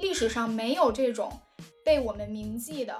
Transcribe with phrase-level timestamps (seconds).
[0.00, 1.30] 历史上没有这种
[1.84, 2.96] 被我们铭记的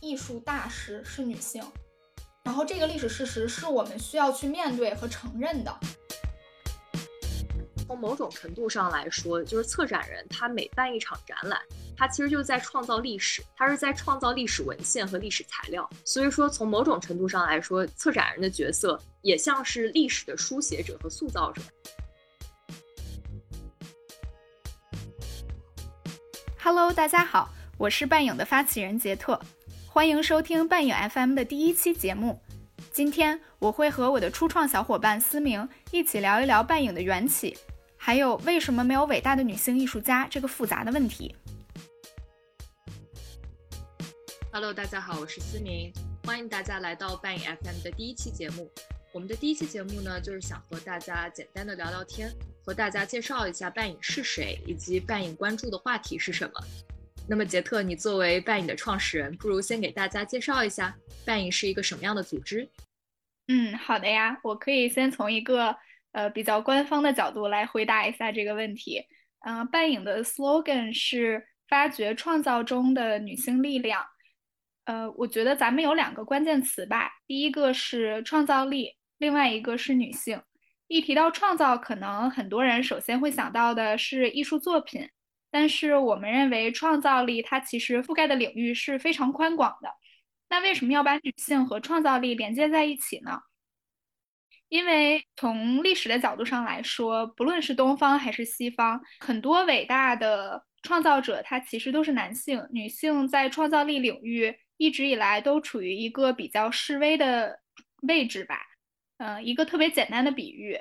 [0.00, 1.62] 艺术大师是女性，
[2.44, 5.76] 然后这个历史事实是我们需要去面对和承认的。
[7.86, 11.60] 从某种程度上来说，就是策展人他每办一场展览，
[11.96, 15.88] 他其实就在创造历史，他是在创造历史文献和历史材料。
[16.04, 21.60] 所以说，从某种程度上来说，策展人的角色也像是历史的书写者和塑造者。
[26.70, 29.40] Hello，大家好，我是半影的发起人杰特，
[29.86, 32.38] 欢迎收听半影 FM 的第一期节目。
[32.92, 37.56] 今天我会和我的初创小伙伴思明一起聊一聊半影的缘起，
[37.96, 41.34] 还有为什么没有伟大的女性艺术家这个复杂的问题。
[44.52, 45.90] Hello，大家好，我是思明，
[46.24, 48.70] 欢迎大家来到半影 FM 的第一期节目。
[49.12, 52.30] 我们的第一期节目呢，就是想和大家简单的聊聊天。
[52.64, 56.52] 和大家介绍一下半影是谁，以及半影关注的话题是什么。
[57.26, 62.68] 那么杰特，你作为半影的创始人，不如先给大家介绍一下半影是一个什么样的组织？
[63.46, 65.74] 嗯，好的呀，我可以先从一个
[66.12, 69.02] 呃比较官方的角度来回答一下这个问题。
[69.46, 74.04] 嗯，半影的 slogan 是发掘创造中的女性力量。
[74.84, 80.40] 呃，我觉得咱们有两个关键词吧，第一个是创造力，另外一个是女性。
[80.86, 85.06] 一提到创造，可能很多人首先会想到的是艺术作品，
[85.50, 89.90] 但是我们认为创造力它其实覆盖的领域是非常宽广的。
[90.48, 93.38] 那为什么要把女性和创造力连接在一起呢？
[94.70, 107.60] 因为从历史的角度上来说，不论是东方还是西方，很多伟大的创造者他其实都是男性，女性在创造力领域一直以来都处于一个比较示威的
[108.02, 108.58] 位置吧。
[109.18, 110.78] 嗯，一个特别简单的比喻，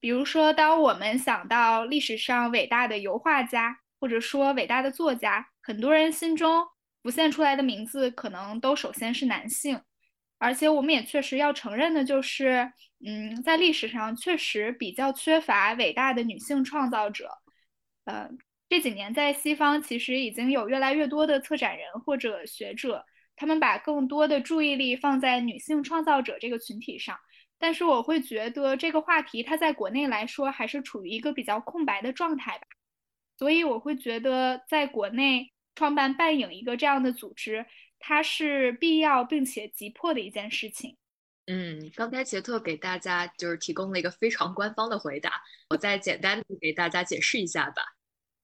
[0.00, 6.66] 比如说，当我们想到历史上伟大的油画家，或者说伟大的作家，很多人心中
[7.02, 9.80] 浮现出来的名字可能都首先是男性。
[10.38, 12.72] 而且，我们也确实要承认的就是，
[13.06, 17.30] 嗯，在历史上确实比较缺乏伟大的女性创造者。
[18.06, 18.28] 呃，
[18.68, 27.16] 这几年在西方其实已经有越来越多的策展人或者学者，他们把更多的注意力放在女性创造者这个群体上。
[27.62, 32.66] 但是我会觉得这个话题它在国内来说还是处于一个比较空白的状态吧，
[33.38, 37.64] 所以我会觉得在国内创办半影一个这样的组织，
[38.00, 40.96] 它是必要并且急迫的一件事情。
[41.46, 45.40] 嗯，刚才杰特给大家就是提供了一个非常官方的回答，
[45.70, 47.82] 我再简单的给大家解释一下吧。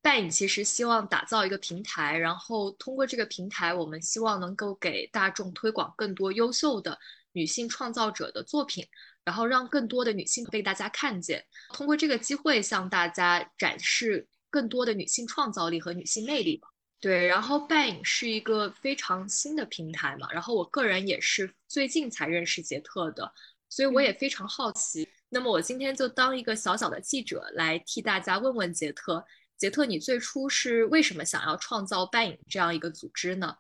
[0.01, 6.97] 半影其实希望打造一个平台，然后通过这个平台，我们希望能够给大众推广更多优秀的。
[7.33, 8.87] 女性创造者的作品，
[9.25, 11.45] 然后让更多的女性被大家看见，
[11.75, 16.61] 通过这个机会向大家展示更多的女性创造力和女性魅力。
[17.01, 23.33] 对，然后半影是一个非常新的平台嘛，然后我个人也是最近才认识杰特的，
[23.69, 25.09] 所以我也非常好奇。
[25.29, 29.25] 那么我今天就当一个小小的记者来替大家问问杰特，
[29.57, 33.55] 杰特，你最初是为什么想要创造半影这样一个组织呢？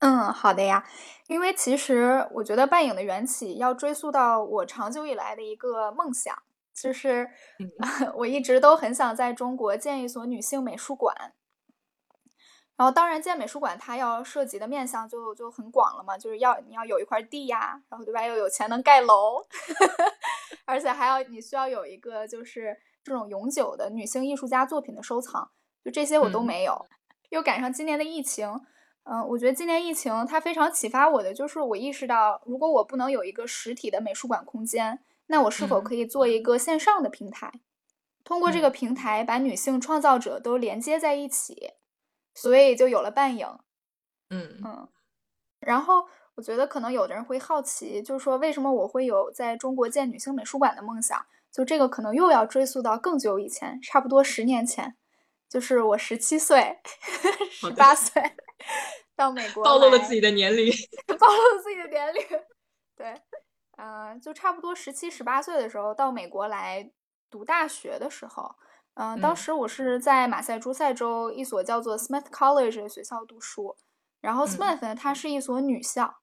[0.00, 0.84] 嗯，好的呀。
[1.28, 6.36] 因为其实我觉得半影的缘起要追溯到我长久以来的一个梦想，
[6.74, 7.30] 就是
[8.16, 11.14] 我一直都很想在中国建一所女性美术馆。
[12.76, 18.24] 然后，当然建美术馆它要涉及的面向就就很广了嘛，就是要你要有一块地呀，然后对吧？
[18.24, 19.44] 又有钱能盖楼，
[20.64, 22.74] 而且还要你需要有一个就是
[23.04, 25.50] 这种永久的女性艺术家作品的收藏，
[25.84, 26.86] 就这些我都没有。
[27.28, 28.60] 又赶上今年的疫情。
[29.04, 37.52] 嗯，我觉得今年疫情它非常启发我的，就是我意识到，如果我不能有一个实体的美术馆空间，那我是否可以做一个线上的平台，
[38.22, 41.72] 通过这个平台把女性创造者都连接在一起，
[42.34, 43.46] 所以就有了半影。
[44.28, 44.88] 嗯嗯。
[45.60, 46.06] 然后
[46.36, 51.26] 我觉得可能有的人会好奇，就是说为什么我会有在中国建女性美术馆的梦想？
[51.50, 54.96] 就这个可能又要追溯到更久以前，差不多十年前，
[55.48, 56.78] 就是我十七岁、
[57.50, 58.22] 十八岁。
[59.16, 60.72] 到美国暴露了自己的年龄，
[61.18, 62.22] 暴露了自己的年龄。
[62.96, 63.14] 对，
[63.76, 66.90] 嗯，就差不多十七、十八岁的时候到美国来
[67.30, 68.54] 读大学的时候，
[68.94, 73.76] 嗯，当时我是在马赛诸塞州一所叫做 Smith College 的学校读书。
[74.20, 76.16] 然后 Smith 呢，它是一所女校，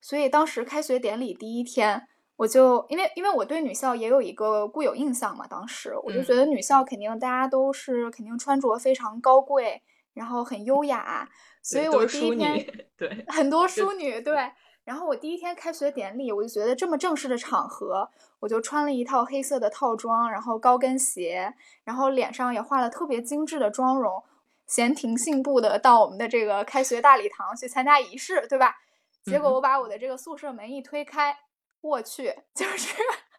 [0.00, 9.82] 所以当时开学典礼第一天，我就因为因为我对女校也有一个固有印象嘛，当时我就觉得女校肯定大家都是肯定穿着非常高贵。
[10.14, 11.28] 然后很优雅，
[11.62, 14.52] 所以我第一天对很多淑女对。
[14.84, 18.10] 然后我第一天开学典礼，我就觉得这么正式的场合，
[18.40, 21.54] 我就穿了一套黑色的套装，然后高跟鞋，
[21.84, 24.24] 然后脸上也画了特别精致的妆容。
[24.66, 28.76] 闲庭信步的到我们的这个开学大礼堂去参加仪式，对吧？
[29.24, 31.36] 结果我把我的这个宿舍门一推开，
[31.82, 32.94] 我去，就是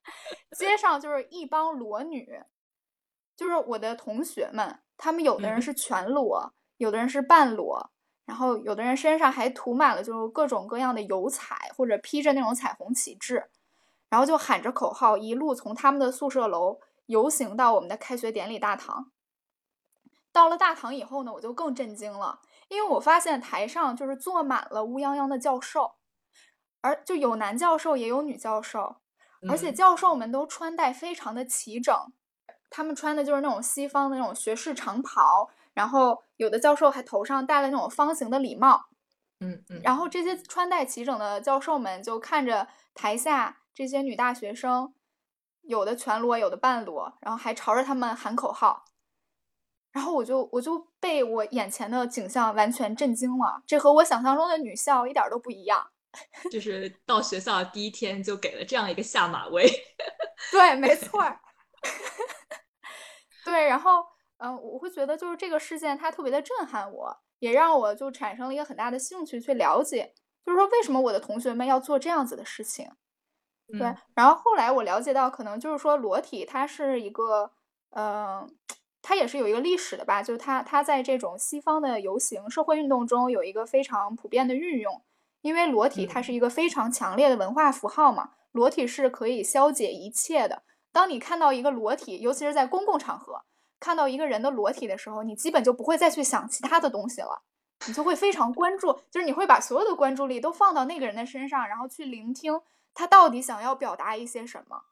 [0.57, 2.41] 街上就是一帮裸女，
[3.35, 7.91] 就是我的同学们，他们有的人是全裸，有的人是半裸，
[8.25, 13.51] 然后有的人身上还涂满了就是各种各样的油彩，或者披着那种彩虹旗帜，
[14.09, 19.11] 然后就喊着口号，一路从他们的宿舍楼游行到我们的开学典礼大堂。
[20.31, 25.91] 到了大堂以后呢，我就更震惊了，因为我发现台上就是坐满了乌泱泱的教授，
[26.81, 28.95] 而就有男教授也有女教授，
[29.47, 31.95] 而且教授们都穿戴非常的齐整，
[32.71, 38.85] 他们穿的就是那种西方的那种学士长袍，然后有的教授还头上戴了那种方形的礼帽，
[39.39, 44.93] 嗯嗯，然后这些穿戴齐整的教授们就看着台下这些女大学生，
[45.61, 48.85] 有的全裸，有的半裸，然后还朝着他们喊口号。
[49.91, 55.91] 然后我就我就被我眼前的景象完全震惊了，这和我想象中的女校一点都不一样。
[56.51, 59.65] 就是到学校第一天就给了这样一个下马威。
[60.51, 61.39] 对，没错儿。
[63.43, 64.05] 对，然后
[64.41, 70.13] 嗯，我会觉得就是这个事件它特别的震撼我，也让我就产生了一个很大的兴趣去了解，
[70.45, 72.89] 就是说为什么我的同学们要做这样子的事情。
[73.67, 77.51] 对，然后后来我了解到，可能就是说裸体它是一个
[77.91, 78.49] 嗯。
[79.03, 85.01] 它也是有一个历史的吧，就是它它在这种西方的游行社会运动中有一个非常普遍的运用，
[85.41, 90.61] 因为裸体它是一个非常强烈的文化符号嘛，裸体是可以消解一切的。
[90.91, 93.41] 当你看到一个裸体，尤其是在公共场合
[93.81, 97.41] 看到一个人的裸体的时候，你基本就不会再去想其他的东西了，
[97.87, 102.61] 你就会非常关注，就是你会把所有的关注力都放到那个人的身上，然后去聆听
[102.93, 104.83] 他到底想要表达一些什么。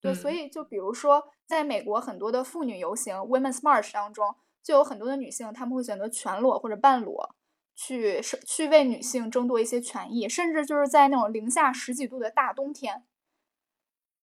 [0.00, 7.36] 对，所以就比如说，在美国很多的妇女游行 （Women's March） 当中，就有很多的女性，她们会选择全裸或者半裸，
[7.76, 13.04] 去去为女性争夺一些权益，甚至就是在那种零下十几度的大冬天，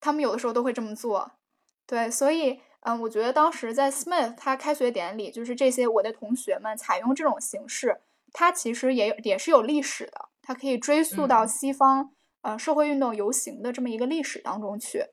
[0.02, 1.32] 她们有的时候都会这么做。
[1.86, 8.00] 对，所以，嗯，我觉得当时在 Smith 他开学典礼，就是这些我的同学们采用这种形式，
[8.32, 12.12] 它其实也有也是有历史的，它可以追溯到西方
[12.42, 15.04] 呃社会运动游行的这么一个历史当中去。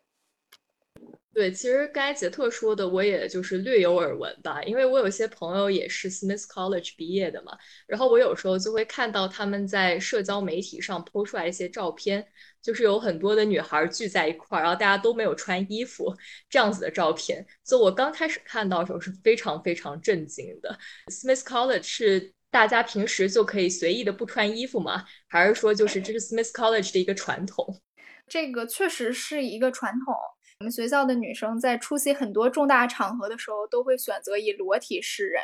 [1.36, 7.52] 对，其实刚才杰特说的，我也就是略有耳闻吧，因为我有些朋友也是 Smith College 毕业的嘛，
[7.86, 12.26] 然后我有时候就会看到他们在社交媒体上 po 出来一些照片，
[12.62, 16.10] 就是有很多的女孩聚在一块儿，然后大家都没有穿衣服
[16.48, 20.78] 这样子的照片，所以我刚开始看到的时候是非常非常震惊的。
[21.12, 25.04] Smith College 是大家平时就可以随意的不穿衣服吗？
[25.28, 27.78] 还是说就是这是 Smith College 的一个传统？
[28.26, 30.14] 这个确实是一个传统。
[30.60, 35.42] 我们学校的女生在出席很多重大场合的时候，都会选择以裸体示人。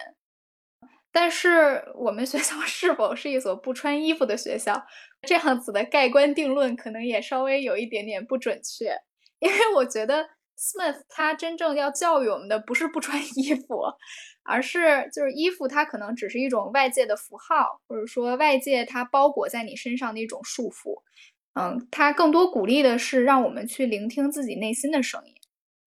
[1.11, 4.83] 但是，我们学校 是否是一所不穿衣服的学校？
[5.29, 8.97] 这样子的盖棺定论可能也稍微有一点点不准确。
[9.41, 10.27] 因为我觉得
[10.57, 13.85] Smith 他真正要教育我们的不是不穿衣服，
[14.45, 21.03] 而是就是衣服它可能只是一种外界的符号，或者说外界它包裹在你身上的一种束缚。
[21.55, 25.35] 嗯，他更多鼓励的是让我们去聆听自己内心的声音。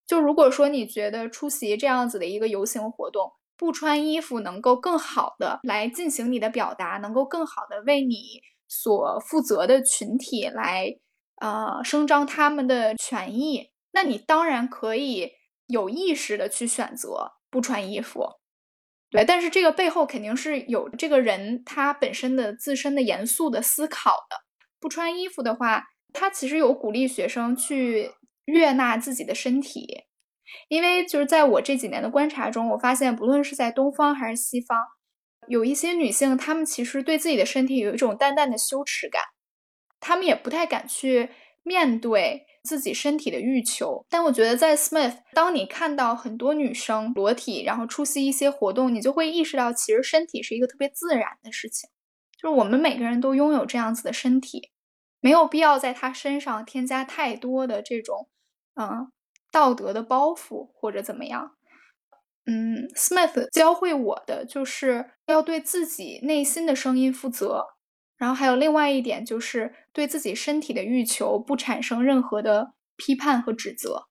[0.06, 10.94] 就如果说你觉得出席这样子的一个游行活动，不穿衣服能够更好的来进行你的表达，能够更好的为你所负责的群体来
[11.40, 15.32] 呃声张他们的权益，那你当然可以
[15.66, 18.24] 有意识的去选择不穿衣服。
[19.10, 24.45] 对，但是这个背后肯定是有这个人他本身的自身的严肃的思考的。
[24.80, 28.10] 不穿衣服的话，他其实有鼓励学生去
[28.44, 30.04] 悦纳自己的身体，
[30.68, 34.78] 因为就是在我这几年的观察中，我发现不论是在东方还是西方，
[35.48, 39.22] 有一些女性，她们其实对自己的身体有一种淡淡的羞耻感，
[40.00, 41.30] 她们也不太敢去
[41.62, 44.06] 面对自己身体的欲求。
[44.08, 51.88] 但我觉得在 Smith，当你看到很多女生裸体，然后出席一些活动，你就会意识到，其实身体是一个特别自然的事情，
[52.36, 54.70] 就是我们每个人都拥有这样子的身体。
[55.20, 58.28] 没有必要在他身上添加太多的这种，
[58.74, 59.10] 嗯，
[59.50, 61.56] 道德的包袱或者怎么样。
[62.44, 67.64] 嗯，Smith 教会我的就是要对自己内心的声音负责，
[68.16, 74.06] 然后还有另外一点就是对自己身体的欲求不产生任何的批判和指责。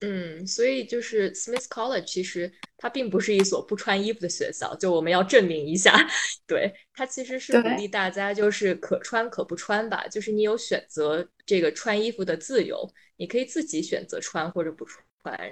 [0.00, 5.96] 嗯，所以就是 Smith College，其实它并不是一所不穿衣服的学校，就我们要证明一下，
[6.46, 12.86] 对它其实是鼓励大家就是可穿可不穿吧，就是你有选择这个穿衣服的自由，
[13.16, 15.04] 你可以自己选择穿或者不穿，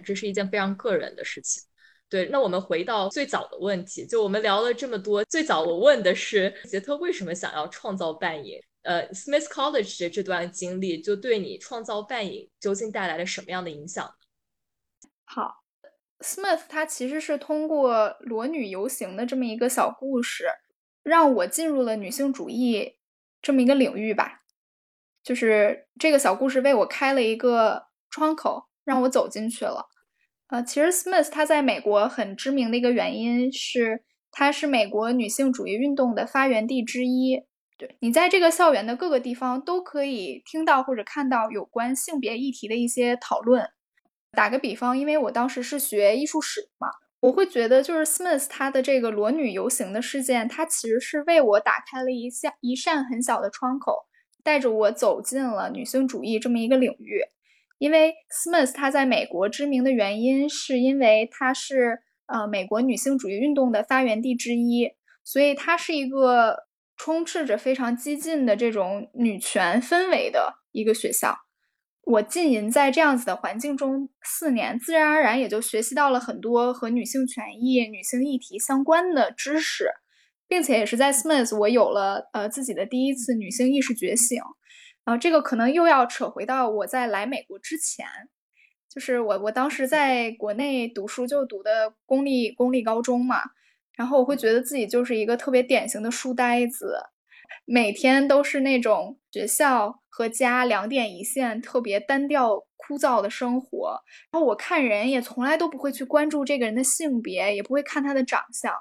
[0.05, 1.63] 这是一件非常个人的事情。
[2.11, 8.61] 对，那我们回到最早的问题，就我们聊了这么多，最早我问的是杰特为什么想要创造半影？
[8.83, 14.15] 呃，Smith College 的这段经历就对你创造半影究竟带来了什么样的影响？
[15.35, 15.65] 好
[16.21, 20.47] ，Smith 他其实是通过裸女游行的这么一个小故事，
[21.03, 22.93] 让我进入了女性主义
[23.43, 24.43] 这么一个领域吧。
[25.25, 29.87] 就是这个小故事为我开了一个窗口，让我走进去了。
[30.51, 37.43] 呃，其实 Smith 他在美国很知名的一个原因是，他是美国女性主义运动的发源地之一。
[37.77, 43.69] 对你在这个校园的各个地方都可以听到或者看到有关性别议题的一些讨论。
[44.35, 46.89] 打个比方，因为我当时是学艺术史嘛，
[47.21, 54.07] 我会觉得就是 Smith 他的这个裸女游行的事件，它其实是为我打开了一扇一扇很小的窗口，
[54.43, 57.21] 带着我走进了女性主义这么一个领域。
[57.79, 64.91] 因为 Smith 他在美国知名的原因，是因为他是呃美国女性主义运动的发源地之一，
[65.25, 66.65] 所以它是一个。
[66.97, 71.37] 充斥着非常激进的这种女权氛围的一个学校，
[72.07, 79.91] 我浸淫在这样子的环境中四年，自然而然也就学习到了很多和女性权益、女性议题相关的知识，
[80.47, 84.41] 并且也是在 Smith 我有了呃自己的第一次女性意识觉醒。
[85.05, 88.07] 啊，这个可能又要扯回到我在来美国之前，
[88.89, 93.41] 就是我我当时在国内读书就读的公立公立高中嘛。
[93.97, 96.97] 然后我会觉得自己就是一个特别典型的书呆子，
[97.65, 104.01] 每天都是那种学校和家两点一线、特别单调枯燥的生活。
[104.31, 108.75] 然后我看人也从来都不会去关注这个人的性别，也不会看他的长相，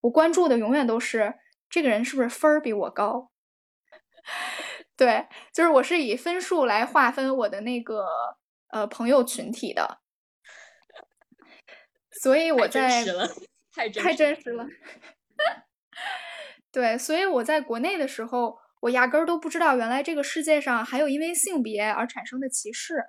[0.00, 1.34] 我关注的永远都是
[1.70, 3.30] 这个人是不是分儿比我高。
[4.96, 8.06] 对，就是我是以分数来划分我的那个
[8.68, 9.98] 呃朋友群体的，
[12.22, 13.04] 所以我在。
[13.76, 14.64] 太真实了，
[16.76, 23.02] 对，所以我在国内的时候，我压根儿都不知道，原来这个世界上还有因为性别而产生的歧视。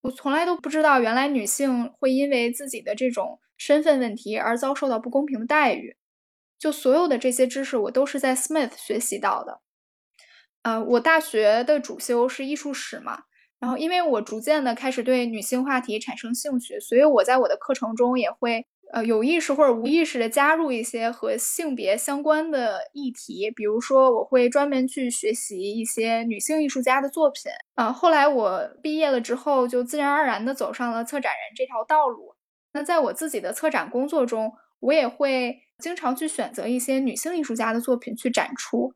[0.00, 5.98] 我从来都不知道，原来女性会因为自己的这种身份问题而遭受到不公平的待遇。
[6.58, 9.60] 就所有的这些知识，我都是在 Smith 学习到的。
[10.62, 13.24] 呃，我大学的主修是艺术史嘛，
[13.58, 18.66] 然后因为我逐渐的开始对女性话题产生兴趣，所以我在我的课程中也会。
[18.90, 27.52] 呃，有意识或者无意识的加入一些和性别相关的议题，比如说我会专门去学习一些女性艺术家的作品。
[27.74, 32.34] 啊，后来我毕业了之后，就自然而然的走上了策展人这条道路。
[32.72, 38.94] 那在我自己的策展工作中，我也会经常去选择一些女性艺术家的作品去展出。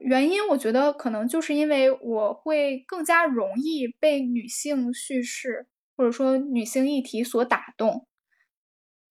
[0.00, 8.04] 原因我觉得可能就是因为我会更加容易被女性叙事或者说女性议题所打动。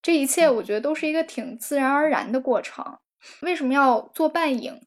[0.01, 2.97] 这一切我觉得都是一个挺自然而然的过程。
[3.41, 4.81] 为什么要做半影？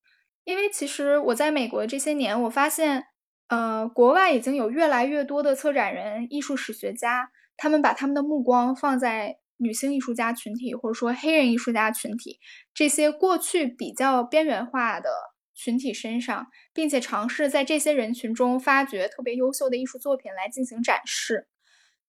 [0.45, 3.05] 因为其实我在美国这些年，我发现，
[3.49, 12.41] 呃，国外已经有越来越多的策展人、艺术史学家，他们把他们的目光放在女性艺术家群体，或者说黑人艺术家群体
[12.75, 15.09] 这些过去比较边缘化的
[15.55, 21.47] 群体身上，并且尝试在这些人群中发掘特别优秀的艺术作品来进行展示。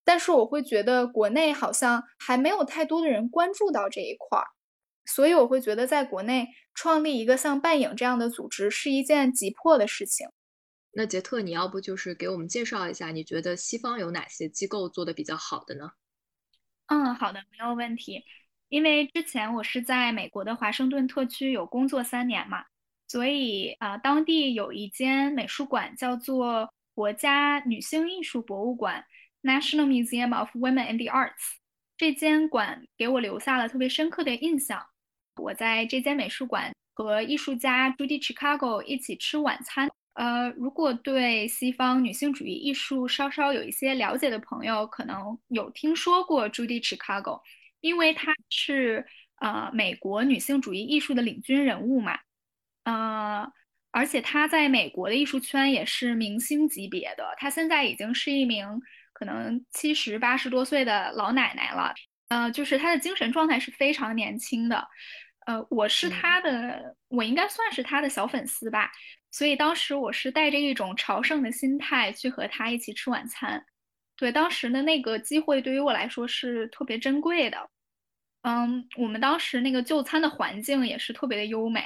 [0.05, 4.45] 但是我会觉得国内好像还没有太多的人关注到这一块儿，
[5.05, 10.27] 所以我会觉得在国内创立一个像半影这样的组织是一件急迫的事情。
[10.91, 15.91] 那杰特，你要不就是给我们介绍一下，你觉得西方有哪些机构做的比较好的呢？
[16.85, 18.23] 嗯，好的，没有问题。
[18.69, 22.63] 因为之前我是在美国的华盛顿特区有工作三年嘛，
[23.07, 29.03] 所以啊，当地有一间美术馆叫做国家女性艺术博物馆。
[29.45, 31.53] National Museum of Women in the Arts
[31.95, 34.83] 这间馆给我留下了特别深刻的印象。
[35.35, 39.87] 我在这间美术馆和艺术家 Judy Chicago 一起吃晚餐。
[40.13, 47.41] 呃，如果对西方女性主义艺术稍稍有一些了解的朋友，可能有听说过 Judy Chicago，
[47.81, 52.17] 因为她是呃美国女性主义艺术的领军人物嘛。
[52.85, 53.47] 呃，
[53.91, 57.35] 而且她在美国的艺术圈也是明星级别的。
[57.37, 58.81] 她现在已经是一名。
[59.15, 61.93] 可能七十八十多岁的老奶奶了，
[62.27, 64.85] 呃，就是她的精神状态是非常年轻的，
[65.45, 68.91] 呃，我是她的，我应该算是她的小粉丝吧，
[69.31, 73.65] 所以当时我是带着一种朝圣的心态去和她一起吃晚餐，
[74.17, 77.69] 对，当时的那个机会对于我来说是特别珍贵的，
[78.41, 81.81] 嗯，我们当时那个就餐的环境也是特别的优美，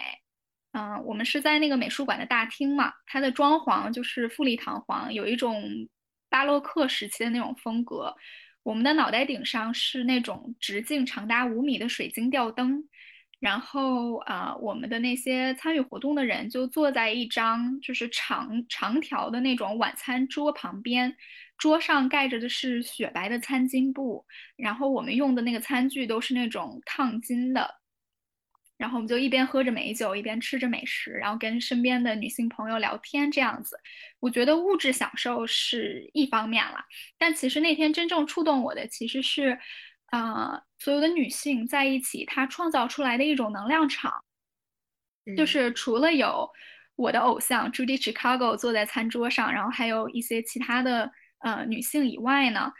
[0.72, 5.88] 嗯，我们是在那个美术馆的大厅嘛，它的装潢就是富丽堂皇，有一种。
[6.30, 8.16] 巴洛克时期的那种风格，
[8.64, 12.88] 我们的脑袋顶上是那种直径长达五米的水晶吊灯，
[13.40, 21.16] 然后啊，我们的那些参与活动的人就坐在一张就是长长条的那种晚餐桌旁边，
[21.58, 27.79] 桌上盖着的是雪白的餐巾布，然后我们用的那个餐具都是那种烫金的。
[28.80, 33.78] 然后我们就一边喝着美酒，一边吃着美食，然后跟身边的女性朋友聊天，这样子。
[34.22, 36.80] 我觉得物质享受是一方面了，
[37.18, 39.60] 但其实那天真正触动我的，其实是，
[40.14, 44.24] 呃，所有的女性在一起，她创造出来的一种能量场。
[45.36, 46.50] 就是除了有
[46.96, 52.72] 我的偶像 Judy Chicago 坐在餐桌上，然后还有一些其他的呃女性以外呢，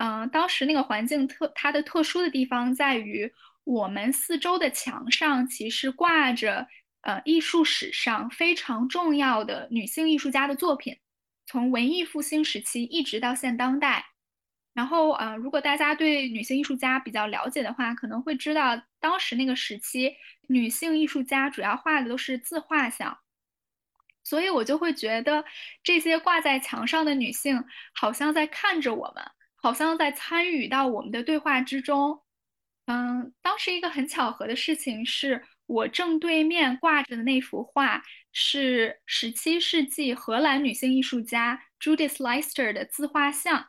[0.00, 3.32] 嗯，当时那个环境特它的特殊的地方在于。
[3.64, 6.68] 我们四周的墙上其实挂着，
[7.00, 10.98] 呃，艺术史上非常重要的女性艺术家的作品，
[11.46, 14.06] 从文艺复兴时期一直到现当代。
[14.74, 20.14] 然后，呃，如果大家对女性艺术家比较了解的话，可能会知道，当时那个时期，
[20.48, 23.16] 女性艺术家主要画的都是自画像。
[24.24, 25.44] 所以我就会觉得，
[25.82, 32.23] 这些挂在墙上的女性，好像在看着我们，好像在参与到我们的对话之中。
[32.86, 43.68] 嗯，当时一个很巧合的事情是，我正对面挂着的那幅画是十七世纪荷兰女性艺术家 Judith Leister 的自画像。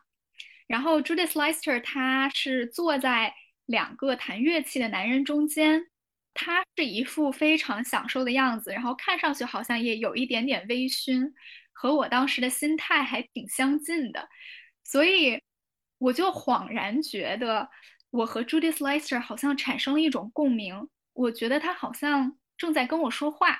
[0.67, 3.33] 然后 Judith Leister 她是坐在
[3.65, 5.87] 两个弹乐器的男人中间，
[6.33, 11.31] 她是一副非常享受的样子，然后看上去好像也有一点点微醺，
[11.71, 14.27] 和我当时的心态还挺相近的，
[14.83, 15.41] 所以
[15.99, 17.69] 我就恍然觉得。
[18.11, 23.59] 我和 Judith Leister 好像产生了一种共鸣，我觉得他好像正在跟我说话，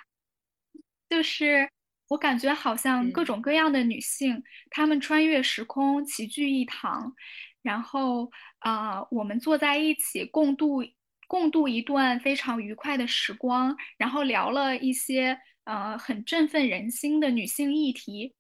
[1.09, 1.69] 就是
[2.07, 7.13] 我感觉好像各种各样的女性，她们穿越时空齐聚一堂，
[7.61, 10.81] 然后啊，我们坐在一起共度
[11.27, 18.33] 共度一段非常愉快的时光，然后聊了一些呃很振奋人心的女性议题，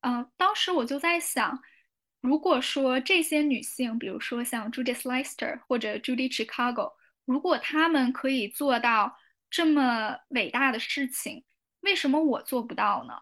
[0.00, 1.62] 嗯，当时我就在想。
[2.20, 6.92] 如果说这些女性，比如说像 Judith Leister 或者 Judy Chicago，
[7.24, 9.16] 如果她们可以做到
[9.48, 11.44] 这么伟大的事情，
[11.80, 13.14] 为什么我做不到呢？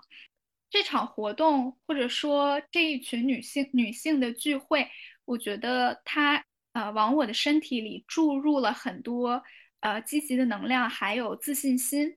[0.69, 4.91] 这场活动或者说这一群女性女性的聚会，
[5.25, 9.43] 我觉得它呃往我的身体里注入了很多
[9.81, 12.17] 呃积极的能量，还有自信心，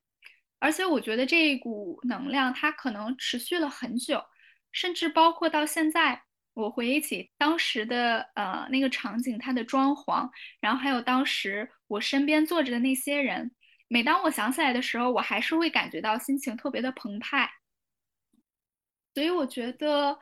[0.57, 4.25] 而且我觉得这一股能量它可能持续了很久，
[4.71, 6.23] 甚至包括到现在。
[6.62, 13.52] 我回忆起当时的呃那个场景，它的装潢，然后还有当时我身边坐着的那些人，
[13.88, 17.50] 每当我想起来的时候，我还是会感觉到心情特别的澎湃。
[19.13, 20.17] 所以我觉得，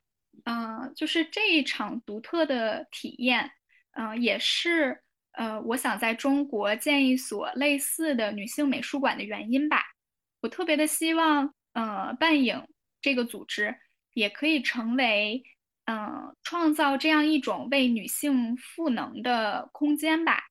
[0.46, 3.52] 嗯，就是这一场独特的体验，
[3.92, 9.84] 嗯，也是呃我想在中国建一所类似的女性美术馆的原因吧。
[10.42, 12.66] 我特别的希望，呃，半影
[13.02, 13.76] 这个组织
[14.14, 15.44] 也可以成为。
[15.90, 20.50] 嗯，创造这样一种为女性赋能的空间吧。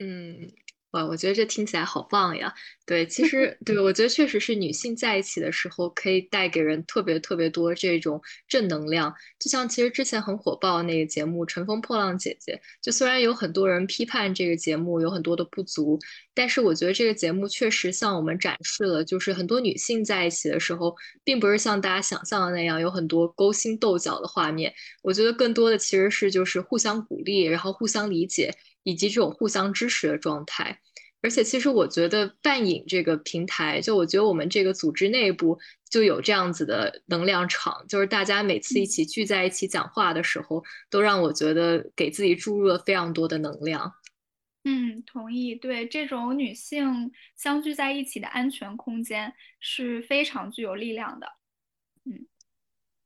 [0.00, 0.59] 嗯。
[0.92, 2.52] 哇，我觉得这听起来好棒呀！
[2.84, 9.14] 对，其实对我觉得确实是女性在一起的时候，可以带给人特别特别多这种正能量。
[9.38, 15.96] 就像其实之前很火爆那个节目《乘风破浪姐姐》，就虽然有很多人批判这个节目有很多的不足，
[16.34, 24.74] 但是我觉得这个节目确实向我们展示了，就是很多女性在一起的时候，并不是像大家想象的那样有很多勾心斗角的画面。
[25.02, 28.52] 我觉得更多的其实是就是互相鼓励，然后互相理解。
[28.82, 30.80] 以及这种互相支持的状态，
[31.22, 35.58] 而且其实我觉得半影这个平台，就我觉得我们这个组织内部
[35.90, 43.92] 就有这样子的能量场，就是大家每次一起聚在一起讲话的时候，都让我觉得给自己注入了非常多的能量。
[44.64, 45.54] 嗯，同意。
[45.54, 51.26] 对，这种女性相聚在一起的安全空间是非常具有力量的。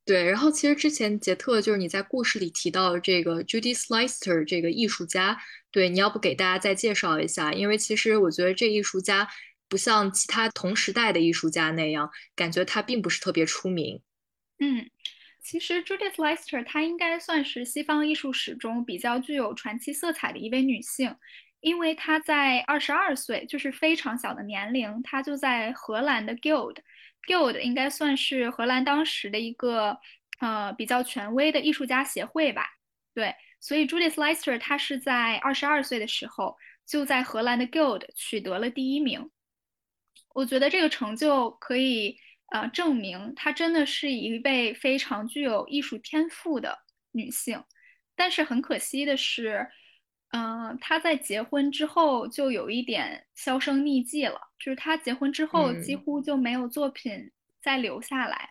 [0.07, 5.39] 对，然后其实之前杰特就是你在故事里提到的这个 Judy Slicer 这个艺术家，
[5.71, 7.55] 对，你要不给大家再介绍一下？
[7.55, 9.27] 因为其实我觉得这艺术家
[9.67, 14.03] 不像其他同时代的艺术家那样，感觉他并不是特别出名。
[14.59, 14.91] 嗯，
[15.43, 21.17] 其实 Judy Slicer 她应该算是西方艺术史中比较具有传奇色彩的一位女性，
[21.61, 26.77] 因为她在二十二岁，就是非常小的年龄，她就在荷兰的 Guild。
[27.27, 29.99] Guild 应该算是荷兰当时的一个
[30.41, 32.67] 呃比较权威的艺术家协会吧。
[33.15, 36.57] 对，所以 Judith Leister 她是在二十二岁的时候
[36.87, 39.31] 就在荷兰的 Guild 取得了第一名。
[40.35, 42.19] 我觉得这个成就可以
[42.53, 46.79] 呃证明她真的是一位非常具有艺术天赋的
[47.13, 47.63] 女性。
[48.17, 49.69] 但是很可惜的是，
[50.37, 57.31] 嗯，他在结婚之后就有一点销声匿迹了，就是他结婚之后几乎就没有作品
[57.63, 58.51] 再留下来。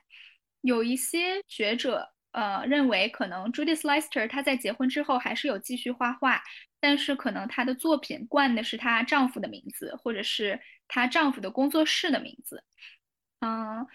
[0.61, 6.41] 有一些学者呃认为，可能 Judith Leyster 她在结婚之后还是有继续画画，
[6.79, 12.63] 但是可能她的作品冠的是她丈夫的名字，或者是她丈夫的工作室的名字。
[13.41, 13.85] 嗯，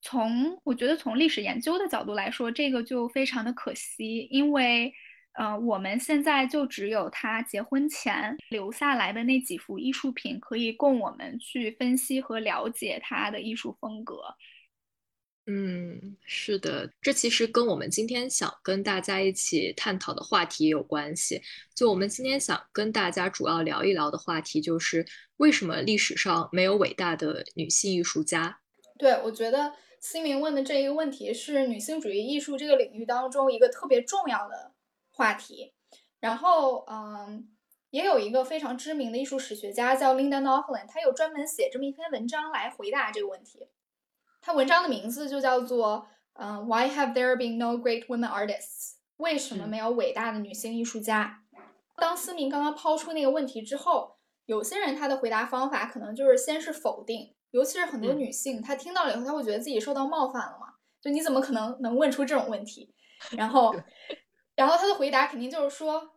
[0.00, 4.94] 从我觉得从历史研究的角度来说，这个就非常的可惜，因为。
[5.34, 14.22] 呃，我们现在就只有他结婚前留下来的那几幅艺术品，可以供我们去分析和了解他的艺术风格。
[15.46, 21.40] 嗯，是的，这其实跟我们今天想跟大家一起探讨的话题有关系。
[21.74, 25.04] 就我们今天想跟大家主要聊一聊的话题，就是
[25.38, 28.60] 为什么历史上没有伟大的女性艺术家？
[28.98, 34.71] 对，我觉得新明问的这一个问题是女性主义艺术这个领域当中一个特别重要的。
[35.12, 35.74] 话题，
[36.20, 37.48] 然后嗯，
[37.90, 43.68] 也有一个非常知名的艺术史学家叫 Linda n o f l a n 他有专门写这么一篇文章来回答这个问题。
[44.40, 48.94] 他文章的名字就叫做嗯，Why have there been no great women artists？
[49.18, 51.42] 为什么没有伟大的女性艺术家？
[51.96, 60.74] 当思明刚刚抛出那个问题之后，有些人他的回答方法可能就是先是否定，尤其是很多女性，她听到了以后，她会觉得自己受到冒犯了嘛？
[61.00, 62.94] 就你怎么可能能问出这种问题？
[63.36, 63.74] 然后。
[64.54, 66.10] 然后他的回答肯定就是说，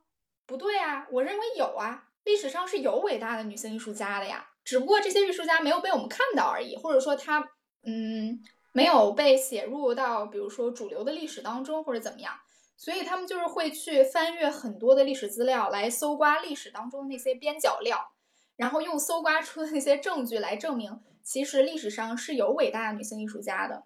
[0.45, 7.39] 不对啊，我认为有啊，历史上是有伟大的女性艺术家的呀，只不过这些艺术家没有被我们看到而已，或者说他
[7.83, 8.39] 嗯
[8.73, 12.33] 没有被写入到比如说主流的历史当中或者怎么样，
[12.75, 18.11] 所以他们就是会去翻阅很多的历史资料来搜刮历史当中的那些边角料，
[18.57, 23.85] 然后用搜刮出的那些证据来证明，其实历史上是有伟大的女性艺术家的。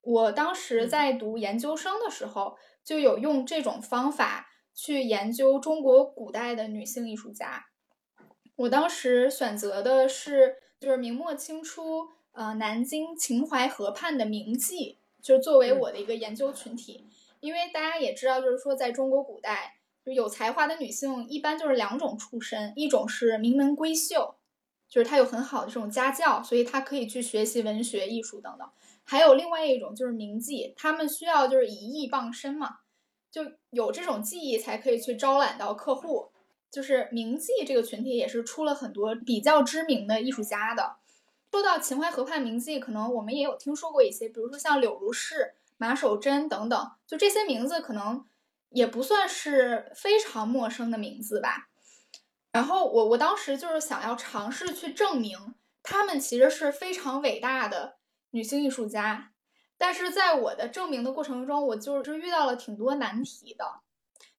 [0.00, 2.56] 我当时在读研究生的时候。
[2.84, 7.66] 就有用这种方法去研究中国古代的女性艺术家。
[8.56, 17.06] 我当时选择的是就是明末清初呃南京秦淮河畔的名妓，就作为我的一个研究群体。
[17.40, 24.34] 因为大家也知道，就是说在中国古代，就有才华的女性一般就是两种出身，一种是名门闺秀，
[24.90, 28.68] 就是他有很好的这种家教，所以他可以去学习文学、艺术等等。
[29.04, 32.80] 还有另外一种就是名妓，他们需要就是以艺傍身嘛，
[33.30, 36.32] 就有这种技艺才可以去招揽到客户。
[36.70, 40.98] 就是名妓这个群体也是出了很多比较知名的艺术家的。
[41.50, 48.24] 说到秦淮河畔名妓，可能我们也有听说过一些，比如说像柳如是、马守贞等等，就这些名字可能
[48.68, 51.69] 也不算是非常陌生的名字吧。
[52.52, 57.98] 然后我我当时就是想要尝试去证明他们其实是非常伟大的。
[58.32, 59.32] 女性艺术家，
[59.76, 63.80] 但是在我的证明的过程中，我就是遇到了挺多难题的。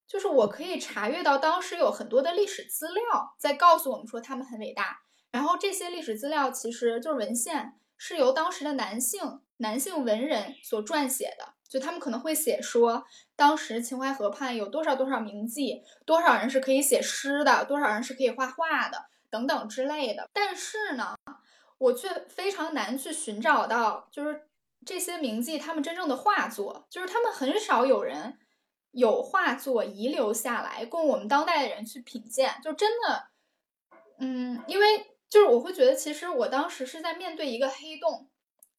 [0.08, 11.54] 就是我可以查阅到当时有很多的历史资料在告诉我们说他们很伟大，然后这些历史资料其实就是文献，是由当时的男性男性文人所撰写的。
[11.72, 13.04] 就他们可能会写说，
[13.38, 20.30] 当时秦淮河畔有多少多少名妓，多少人是可以写诗的，多少人是可以画画的，等等之类的。
[20.34, 21.16] 但是呢？
[21.78, 24.44] 我却非常难去寻找到，就是
[24.86, 28.38] 这些名妓他们真正的画作，就是他们很少有人
[28.92, 32.54] 有画作遗留下来供我们当代的人去品鉴。
[32.64, 33.30] 就真的，
[34.20, 38.30] 嗯，因为就是我会觉得，其实我当时是在面对一个黑洞，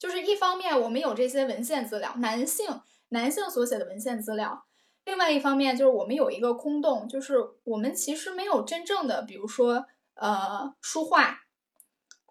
[0.02, 4.66] 就是一方面我们有这些文献资料，男性男性所写的文献资料，
[5.04, 11.38] 另外一方面就是我们有一个空洞，就是我们其实没有真正的，比如说呃书画。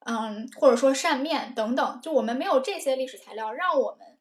[0.03, 4.17] 嗯，或者说扇面等等，就我们没有这些历史材料，让我们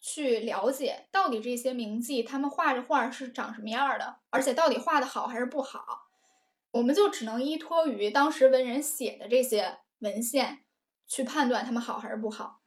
[0.00, 6.08] 去了解到底这些名妓他们画着画是长什么样的，而且到底画的好还是不好，
[6.72, 10.64] 我们就只能依托于当时文人写的这些文献
[11.06, 12.61] 去判断他们好还是不好。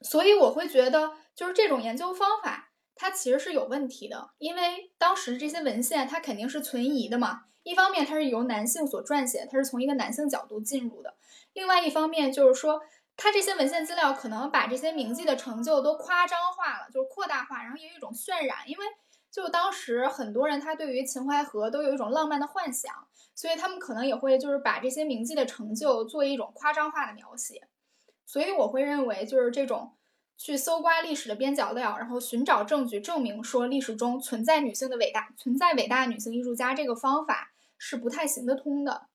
[0.00, 7.44] 所以我会觉得，就是这种研究方法它其实是有问题的，因为当时这些文献它肯定是存疑的嘛。
[7.64, 11.14] 一方面它是由男性所撰写，它是从一个男性角度进入的。
[11.52, 12.80] 另外一方面就是说，
[13.16, 18.58] 他这些文献资料可能把这些名妓的成就都夸张化了，就是扩大化，然后也有一种渲染。
[18.66, 18.84] 因为
[19.30, 22.94] 就当时很多人他对于秦淮河都有一种浪漫的幻想，
[23.34, 27.68] 所以他们可能也会就是把这些名妓的成就做一种夸张化的描写。
[28.28, 29.96] 所以我会认为，就是这种
[30.36, 39.08] 去搜刮历史的边角料，然后寻找证据证明说历史中存在女性的伟大，存在伟大女性艺术家这个方法是不太行得通的。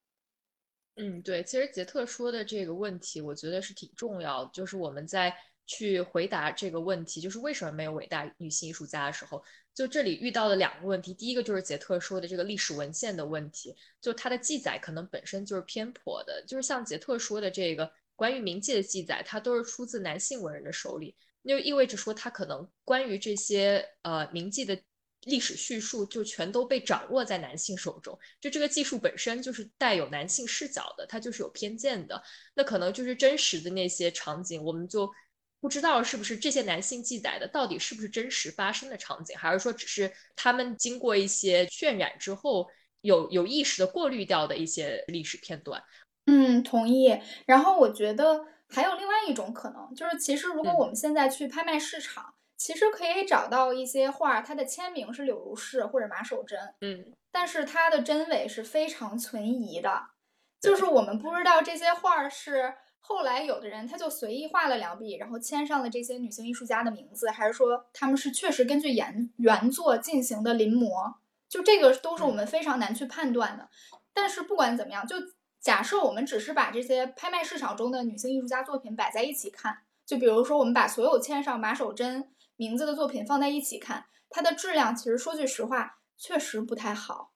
[0.96, 4.50] 嗯，对，其实杰特说的这个问题，我觉得是挺重要的。
[4.52, 5.36] 就是我们在
[5.68, 9.44] 去回答这个问题，就是为什么没有伟大女性艺术家的时候，
[9.76, 11.14] 就这里遇到了两个问题。
[11.14, 17.92] 第一个就是杰特说的这个历史文献的问题，就它的记载可能本身就是偏颇的，就是像杰特说的这个
[18.24, 24.80] 关于冥记的记载，它都是出自男性文人的手里，那就意味着说他可能关于这些呃冥记的。
[25.26, 32.22] 历史叙述就全都被掌握在男性手中，就这个技术本身就是带有男性视角的，它就是有偏见的。
[32.54, 35.10] 那可能就是真实的那些场景，我们就
[35.62, 42.68] 不知道是不是这些男性记载的到底是不是真实发生的场景，还是说只是他们经过一些渲染之后
[43.00, 45.82] 有有意识的过滤掉的一些历史片段。
[46.26, 47.20] 嗯，同意。
[47.46, 52.34] 然后我觉得还有另外一种可能，就是其实如果我们现在去拍卖市场。
[52.56, 60.02] 其实可以找到一些画，它的签名是柳如是或者马守贞，嗯，但是它的真伪是非常存疑的，
[60.62, 71.16] 就是我们不知道这些画是后来有的人他就随意画了两笔，然后签上了这些女性艺术家的名字，还是说他们是确实根据原原作进行的临摹，
[71.50, 73.68] 就这个都是我们非常难去判断的。
[74.14, 75.18] 但是不管怎么样，就
[75.64, 82.30] 假设我们只是把这些拍卖市场中的女性艺术家作品摆在一起看，就比如说我们把所有签上马守真。
[82.56, 87.32] 名字的作品放在一起看，它的质量其实说句实话，确实不太好。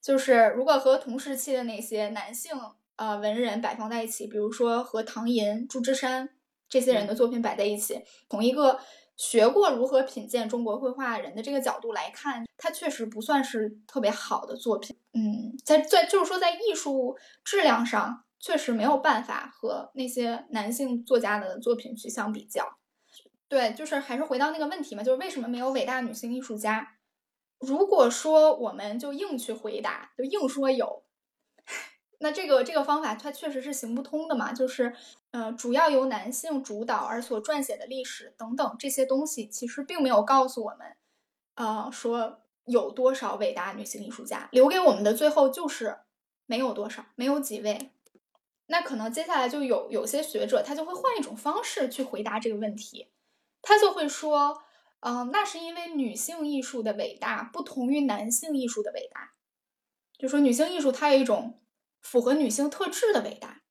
[0.00, 2.52] 就是如果和同时期的那些男性
[2.96, 6.28] 呃文人摆放在一起，比如说和唐寅、祝枝山
[6.68, 8.78] 这些人的作品摆在一起，同一个
[9.18, 14.96] 学过如何品鉴中国绘画人的这个角度来看，它确实不算是特别好的作品。
[15.12, 22.78] 嗯，在在就是说在艺术质量上，确实没有办法和那些男性作家的作品去相比较。
[23.48, 26.96] 对，就是还是回到那个问题嘛，就是为什么没有伟大女性艺术家？
[27.58, 31.02] 如果说我们就硬去回答，就硬说有，
[32.18, 34.52] 那这个这个方法它确实是行不通的嘛。
[34.52, 34.94] 就是，
[35.30, 40.96] 呃，主要由男性主导而所撰写的历史等等这些东西，其实并没有告诉我们，
[41.54, 45.98] 呃，说有多少伟大女性艺术家，留给我们的最后就是
[46.46, 47.90] 没有多少，没有几位。
[48.66, 53.08] 那可能接下来就有有些学者他就会换一种方式去回答这个问题。
[53.62, 54.62] 他就会说，
[55.00, 59.32] 嗯，那是因为女性艺术的伟大不同于男性艺术的伟大，
[60.18, 61.58] 就说女性艺术它有一种
[62.00, 63.62] 符合女性特质的伟大。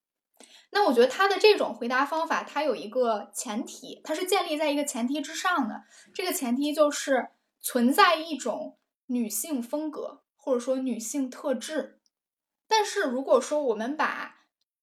[0.71, 5.83] 那我觉得他的这种回答方法，它有一个前提，它是建立在一个前提之上的。
[6.13, 7.29] 这个前提就是
[7.61, 12.01] 存在一种女性风格或者说女性特质。
[12.67, 14.35] 但是如果说我们把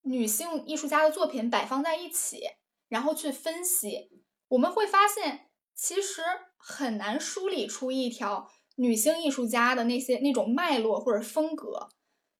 [0.02, 2.40] 女性艺术家的作品摆放在一起，
[2.88, 4.11] 然后去分析。
[4.48, 6.22] 我们会发现，其实
[6.57, 11.90] 很难梳理出一条女性艺术家的那些那种脉络或者风格。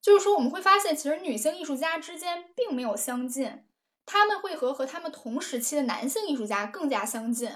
[0.05, 3.63] 就是说，我们会发现，其实女性艺术家之间并没有相近，
[4.05, 7.49] 他们会和和他们同时期的男性艺术家更加相近。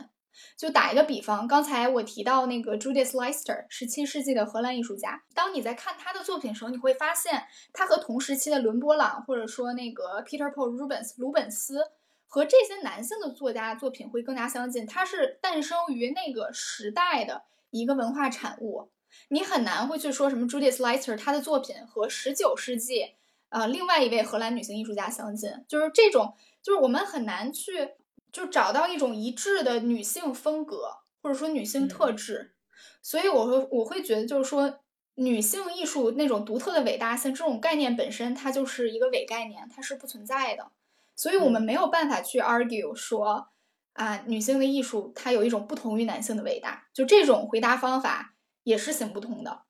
[0.57, 5.21] 就打一个比方，刚才我提到那个 Judith Leister，十七世纪的荷兰艺术家。
[5.35, 11.91] 当你在看他的作品的时候，你会发现他和同时期的伦勃朗，或者说那个 Peter Paul Rubens 鲁本斯。
[12.31, 18.89] 和这些男性的作家作品会更加相近，它是诞生于那个时代的一个文化产物。
[19.27, 23.15] 你很难会去说什么 Judith Leister 她的作品和十九世纪
[23.49, 27.91] 呃另外一位荷兰女性艺术家相近，就是这种，就是我们很难去
[28.31, 32.53] 就找到一种一致的女性风格或者说女性特质。
[33.01, 34.79] 所以我会我会觉得就是说
[35.15, 40.71] 女性艺术那种独特的伟大性这种概念本身它就是一个伪概念，它是不存在的。
[41.15, 43.49] 所以我们没有办法去 argue 说，
[43.93, 48.35] 啊，女性的艺术它有一种不同于男性的伟大，就这种回答方法
[48.69, 49.63] 也是行不通的。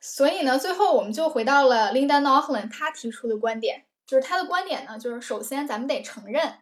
[0.00, 6.60] 所以呢，最后我们就回到了 Linda n o h l a n 她提出的观点，就是她的观点呢，就是首先咱们得承认，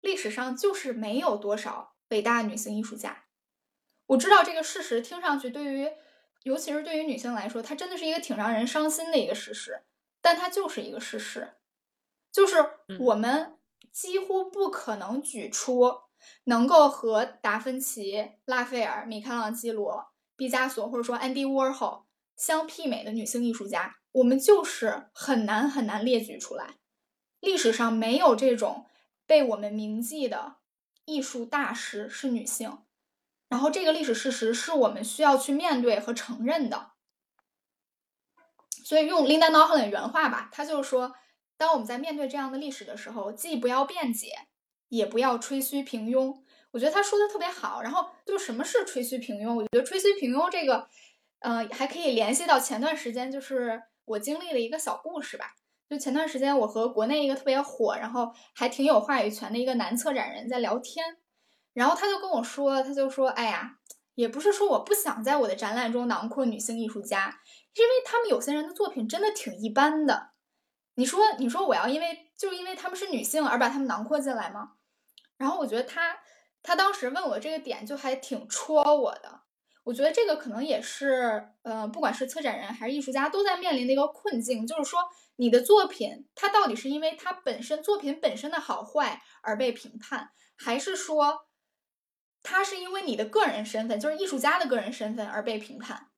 [0.00, 3.24] 历史上就是没有多少伟大女性艺术家。
[4.06, 5.90] 我知道这个事实听上去对于，
[6.42, 9.82] 尤其是对于女性来说，它真的是一个挺让人伤心的一个事实，
[10.20, 11.54] 但它就是一个事实，
[12.32, 12.64] 就是
[13.00, 13.58] 我们。
[13.92, 16.00] 几乎不可能举出
[16.44, 22.04] 能够和达芬奇、拉斐尔、米开朗基罗、毕加索或者说 Andy Warhol
[22.36, 26.74] 相媲美的女性艺术家，我们就是很难很难列举出来。
[27.40, 28.86] 历史上没有这种
[29.26, 30.56] 被我们铭记的
[31.04, 32.78] 艺术大师是女性，
[33.48, 36.92] 然后这个历史事实是我们需要去面对和承认的。
[38.84, 41.14] 所以用林丹·诺赫的原话吧，他就是说。
[41.56, 44.48] 当我们在面对这样的历史的时候，既不要辩解，
[44.88, 46.42] 也不要吹嘘平庸。
[46.74, 47.82] 我觉得他说的特别好。
[47.82, 49.54] 然后，就什么是吹嘘平庸？
[49.54, 50.88] 我觉得吹嘘平庸这个，
[51.38, 55.54] 呃，还可以联系到前段时间，就是我经历了一个小故事吧。
[55.88, 61.04] 就前段时间，我和国内一个特别火，然后还挺有话语权的一个男策展人在聊天。
[61.74, 63.78] 然后他就跟我说，他就说，哎呀，
[64.16, 67.40] 也不是说我不想在我的展览中囊括女性艺术家，
[67.74, 70.30] 因为他们有些人的作品真的挺一般的。
[70.96, 74.72] 你说，你说我要因为就因为他们是女性而把他们囊括进来吗？
[75.36, 76.16] 然后我觉得他
[76.64, 79.42] 他当时问我这个点就还挺戳我的。
[79.84, 84.98] 我觉得这个可能也是，呃，不管是策展人还是艺术家都在面临的一个困境，就是说
[85.36, 91.48] 你的作品它到底是因为它本身作品本身的好坏而被评判，还是说
[92.42, 96.08] 它是因为你的个人身份，就是艺术家的个人身份而被评判？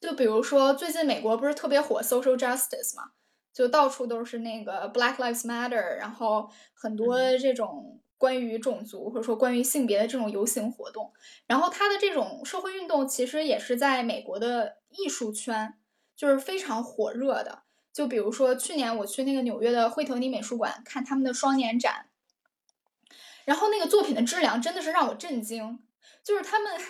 [0.00, 3.10] 就比如说最近美国不是特别火 social justice 嘛？
[3.52, 11.12] 就到处都是那个 Black Lives Matter，然后很多这种关于种族或者说关于性别的这种游行活动，
[11.46, 15.74] 然后他的这种社会运动其实也是在美国的艺术圈
[16.16, 17.62] 就是非常火热的。
[17.92, 22.08] 就比如说去年我去那个纽约的惠特尼美术馆看他们的双年展，
[23.44, 25.80] 然后那个作品的质量真的是让我震惊，
[26.22, 26.72] 就是他们。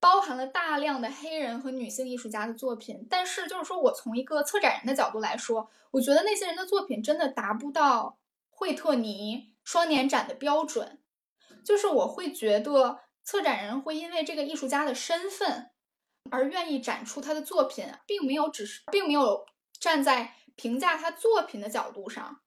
[0.00, 8.16] 包含了大量的黑人和女性艺术家的作品，但是就是说我从一个策展人的角度来说，我觉得那些人的作品真的达不到
[8.48, 10.98] 惠特尼双年展的标准。
[11.62, 15.70] 就是我会觉得策展人会因为这个艺术家的身份
[16.30, 19.44] 而愿意展出他的作品，并没有只是并没有
[19.78, 22.40] 站在评价他作品的角度上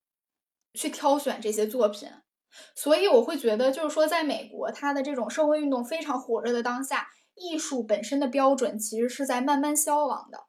[0.73, 2.09] 去挑选这些作品。
[2.73, 7.09] 所以我会觉得，就是说在美国，他的这种社会运动非常火热的当下。
[7.35, 10.47] 艺术本身的标准其实是在慢慢消亡的，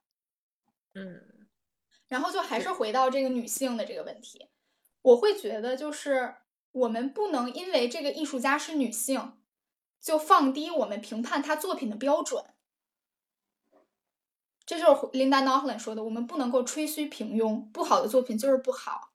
[0.94, 1.48] 嗯，
[2.08, 4.50] 然后就还是回到这个女性的这个问题，
[5.00, 6.35] 我会觉得就是
[6.72, 9.38] 我们不能因为这个艺术家是女性，
[10.00, 12.44] 就放低我们评判她作品的标准。
[14.64, 19.12] 这就是 Linda Nolan 说的，我们不能够吹嘘平庸，不好的作品就是不好，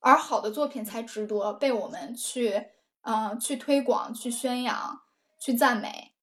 [0.00, 2.70] 而好的作品才值得被我们去，
[3.02, 5.02] 啊，去推广、去宣扬、
[5.38, 6.15] 去赞美。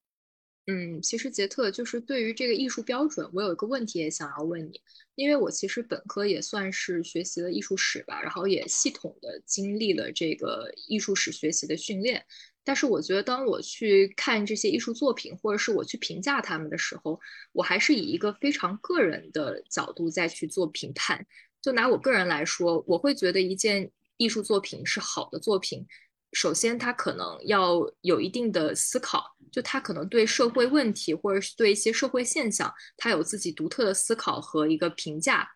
[0.65, 4.79] 嗯，其实杰特就是对于这个艺术标准，我有一个问题也想要问你，
[5.15, 12.25] 因为我其实本科也算是学习了艺术史吧，然后也系统的经历了这个艺术史学习的训练，
[12.63, 17.19] 但是我觉得当我去看这些艺术作品，或者是我去评价他们的时候，
[17.51, 21.27] 我还是以一个非常个人的角度再去做评判。
[21.61, 25.85] 就拿我个人来说，我会觉得一件艺术作品是好的作品。
[26.33, 35.47] 首先，他可能要有一定的思考，就他可能对社会问题或者是对一些社会现象，他有自己独特的思考和一个评价。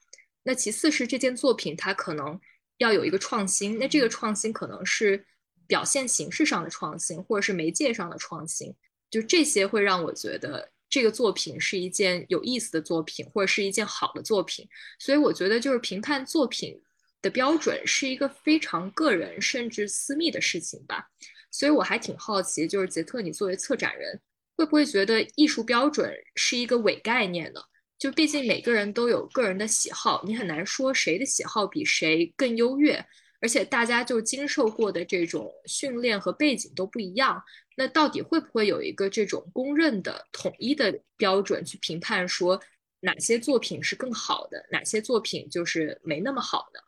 [0.43, 2.39] 那其次是这件作品，它可能
[2.77, 3.77] 要有一个创新。
[3.77, 5.25] 那这个创新可能是
[5.67, 8.73] 表现形式上的创新，或者是媒介上的创新。
[9.09, 14.65] 就这些会让我觉得这个作品是一件有意思的作品，或者是一件好的作品。
[14.99, 16.81] 所以我觉得就是评判作品。
[17.21, 21.07] 的标准是一个非常个人甚至私密的事情吧，
[21.51, 24.19] 所以我还挺好奇，就是杰特，你作为策展人，
[24.55, 27.61] 会不会觉得艺术标准是一个伪概念呢？
[27.97, 33.03] 就毕竟每个人都有个人的喜好，你很难说谁的喜好比谁更优越，
[33.41, 37.41] 而且大家就经受过的这种训练和背景都不一样，
[37.75, 42.61] 那到底会不会有一个这种公认的统一的标准去评判说
[42.99, 46.83] 哪些作品是更好的，哪些作品就是没那么好的？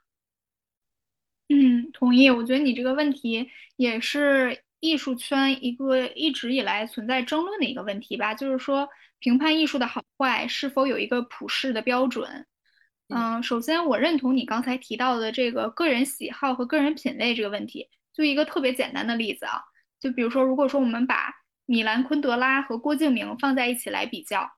[1.50, 2.30] 嗯，同意。
[2.30, 12.46] 我觉得你这个问题也是艺术圈一个一直以来存在争论的一个问题吧，就是说评判艺术的好坏是否有一个普世的标准。
[13.08, 17.90] 嗯，首先我认同你刚才提到的这个个人喜好和个人品味这个问题。
[18.14, 19.62] 就一个特别简单的例子啊，
[20.00, 21.34] 就比如说，如果说我们把
[21.66, 24.52] 米兰昆德拉和郭敬明放在一起来比较，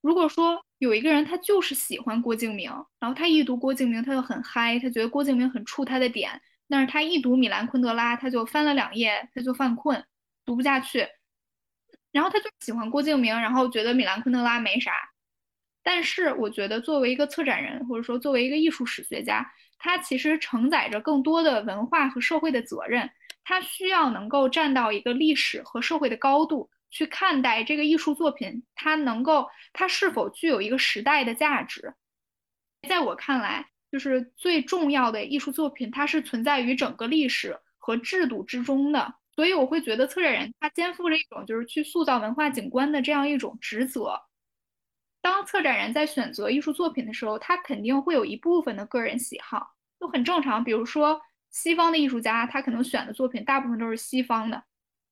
[0.00, 0.64] 如果说。
[0.82, 2.68] 有一个人，他就是喜欢郭敬明，
[2.98, 6.28] 然后他一读郭敬明，他就很嗨，他觉得郭敬明很触他的点。
[6.68, 10.04] 但是他一读米兰昆德拉，他就翻了两页，他就犯困，
[10.44, 11.06] 读不下去。
[12.10, 14.90] 然后他就喜欢郭敬明，然后觉得米兰昆德拉没啥。
[15.84, 23.08] 但是我觉得，作为一个策展人，或者说作为一个艺术史学家，他其实承载着更多的文化和社会的责任，
[23.44, 26.68] 他需要能够站到一个历史和社会的高度。
[26.92, 31.92] 去看待这个艺术作品，它能够，它是否具有一个时代的价值？
[32.88, 39.14] 在我看来，就是最重要的艺术作品，它是存在于整个历史和制度之中的。
[39.34, 44.20] 所以，我会觉得策展人他肩负着一种就是去塑造文化景观的这样一种职责。
[45.22, 50.62] 当策展人在选择艺术作品的时候，他肯定会有一部分的个人喜好，就很正常。
[50.62, 51.18] 比如说，
[51.50, 54.62] 西方的艺术家，他可能选的作品大部分都是西方的，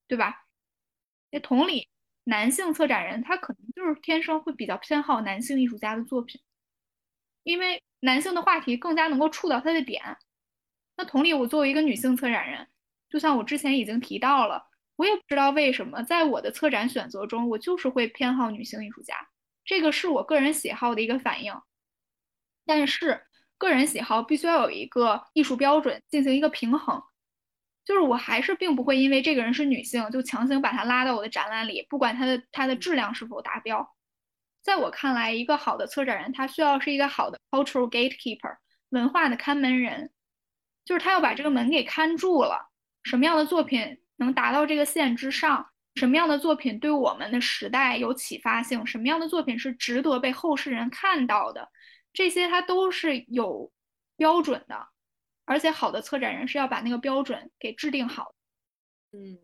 [0.06, 0.42] 对吧？
[1.30, 1.88] 那同理，
[2.24, 6.40] 男性策展人他可能就是天生会比较偏好男性艺术家的作品，
[7.42, 10.18] 因为男性的话题更加能够触到他的点。
[10.96, 12.68] 那同理，我作为一个女性策展人，
[13.08, 14.66] 就像我之前已经提到了，
[14.96, 19.14] 我也不知道为什么，在我的策展选择中，我就是会偏好女性艺术家，
[19.64, 21.54] 这个是我个人喜好的一个反应。
[22.66, 23.24] 但是，
[23.56, 27.02] 个人喜好必须要有一个艺术标准进行一个平衡，
[27.90, 33.84] 就是我还是并不会因为这个人是女性就强行把她拉到我的展览里，不管她的她的质量是否达标。
[34.62, 38.58] 在我看来，一个好的策展人，他需要是一个好的 cultural gatekeeper，
[38.90, 40.12] 文化的看门人，
[40.84, 42.70] 就是他要把这个门给看住了。
[43.02, 45.66] 什么样的作品能达到这个线之上？
[45.96, 48.86] 什么样的作品对我们的时代有启发性？
[48.86, 51.68] 什么样的作品是值得被后世人看到的？
[52.12, 53.72] 这些他都是有
[54.16, 54.86] 标准的，
[55.50, 58.32] 而且好的策展人是要把那个标准给制定好。
[59.10, 59.36] 嗯，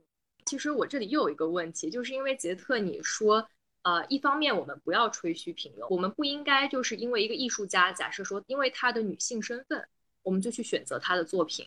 [0.44, 3.48] 其实我这里又有一个问题，就是因为杰特你说。
[3.82, 9.88] 呃，一方面我们不要吹嘘平庸，我们不应该就是因为一个艺术家，假设说因为他的女性身份，
[10.22, 11.64] 我们就去选择他的作品。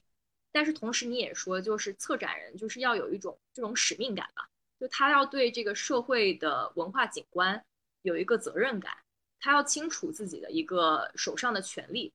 [0.51, 7.63] 但是同时你也说，就是策展人就是要有一种这种使命感吧，就他要对这个社会的文化景观
[8.01, 8.97] 有一个责任感，
[9.39, 12.11] 他要清楚自己的一个手上的权利。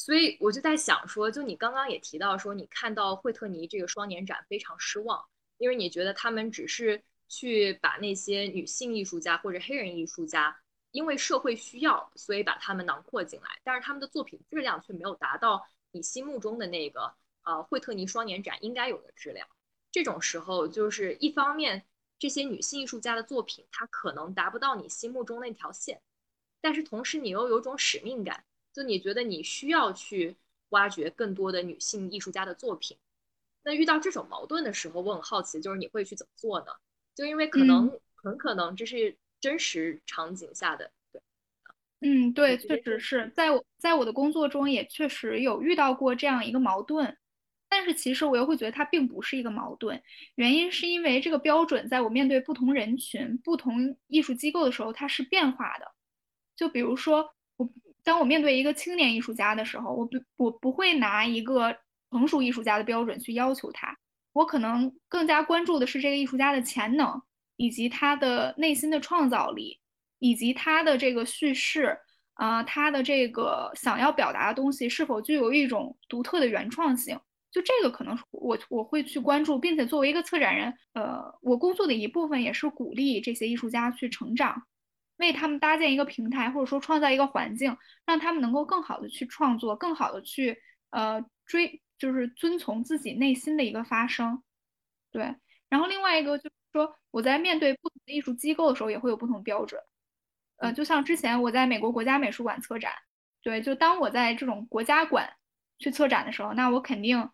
[0.00, 5.22] 所以我就在想说，就你刚刚也提到说，你看到惠特尼这个双年展非常失望，
[5.58, 7.02] 因为你觉得他们只是。
[7.32, 19.46] 去把那些女性艺术家或者黑人艺术家，因为社会需要，所以把他们囊括进来，但是他们的作品质量却没有达到你心目中的那个呃惠特尼双年展应该有的质量。
[19.92, 21.86] 这种时候，就是一方面
[22.18, 26.02] 这些女性艺术家的作品，它可能达不到你心目中那条线，
[26.60, 30.36] 但是同时你又有种使命感，就你觉得你需要去
[30.70, 32.96] 挖掘更多的女性艺术家的作品。
[33.62, 36.72] 那遇到这种矛盾的时候，我很好奇，就是你会去怎么做呢？
[37.14, 41.20] 就因为可能很可能这是真实场景下的，对，
[42.00, 47.14] 嗯，对，确实是在我在我的工作中也确实有遇到过这样一个矛盾，
[47.68, 50.02] 但是其实我又会觉得它并不是一个矛盾，
[50.36, 55.92] 原因是因为这个标准在我面对不同人群、不同艺术机构的时候它是变化的。
[56.56, 57.39] 就比如说我
[58.10, 61.72] 当我面对一个青年艺术家的时候，我不我不会拿一个
[62.10, 63.96] 成熟艺术家的标准去要求他。
[64.32, 67.22] 我可能更加关注的是这个艺术家的潜能，
[67.54, 69.78] 以及他的内心的创造力，
[70.18, 71.96] 以及他的这个叙事，
[72.34, 77.16] 啊，他的这个想要表达的东西是否具有一种独特的原创性。
[77.52, 84.60] 就这个可能我我会去关注，并且作为一个策展人，呃，我工作的一部分也是鼓励这些艺术家去成长，
[85.20, 90.60] 为他们搭建一个平台，或者说创造一个环境，让他们能够更好的去创作，更好的去
[90.90, 91.80] 呃追。
[92.00, 94.42] 就是遵从自己内心的一个发声，
[95.12, 95.36] 对。
[95.68, 99.78] 然后另外一个就是说，我在面对不同的艺术机构的时候，也会有不同标准。
[100.56, 102.90] 呃，就像之前我在美国国家美术馆策展，
[103.42, 105.30] 对，就当我在这种国家馆
[105.78, 107.28] 去策展的时候，那我肯定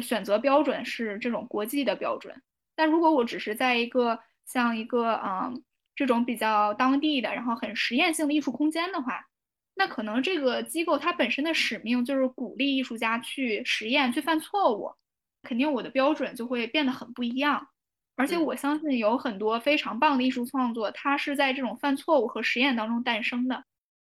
[0.00, 2.40] 选择标准是这种国际的标准。
[2.76, 5.64] 但如果我只是在一个像一个嗯
[5.94, 9.26] 这种比较当地的，然后很实验性的艺术空间的话，
[9.74, 14.92] 那可能这个机构它本身的使命就是鼓励艺术家去实验、去犯错误，
[15.42, 17.68] 肯定我的标准就会变得很不一样。
[18.14, 23.64] 而且我相信有很多非常棒的艺术创作，它是在这种犯错误和实验当中诞生的。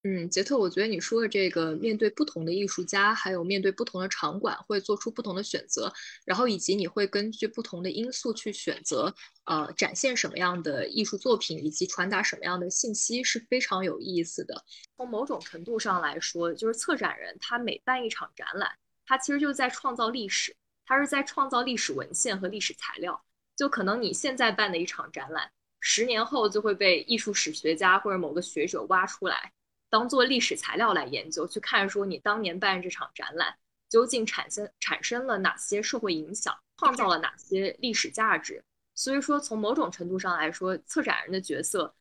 [0.06, 5.94] 嗯，杰特，我觉得你说的这个，面对不同的艺术家，还有面对不同的场馆，会做出不同的选择，
[6.26, 14.66] 然后以及你会根据不同的因素去选择，呃，展现什么样的艺术作品，以及传达什么样的信息，是非常有意思的。
[14.98, 18.70] 从某种程度上来说，就是策展人他每办一场展览，
[19.06, 20.54] 他其实就在创造历史，
[20.86, 23.24] 他是在创造历史文献和历史材料。
[23.56, 25.50] 就可能你现在办的一场展览，
[25.80, 29.54] 十年后就会被艺术史学家或者某个学者挖出来。
[29.94, 33.56] 当做历史材料来研究，去看说你当年办这场展览
[33.88, 38.64] 究竟产生产生了哪些社会影响，创造了哪些历史价值。
[38.96, 41.94] 所以说，从某种程度上来说，策展人的角色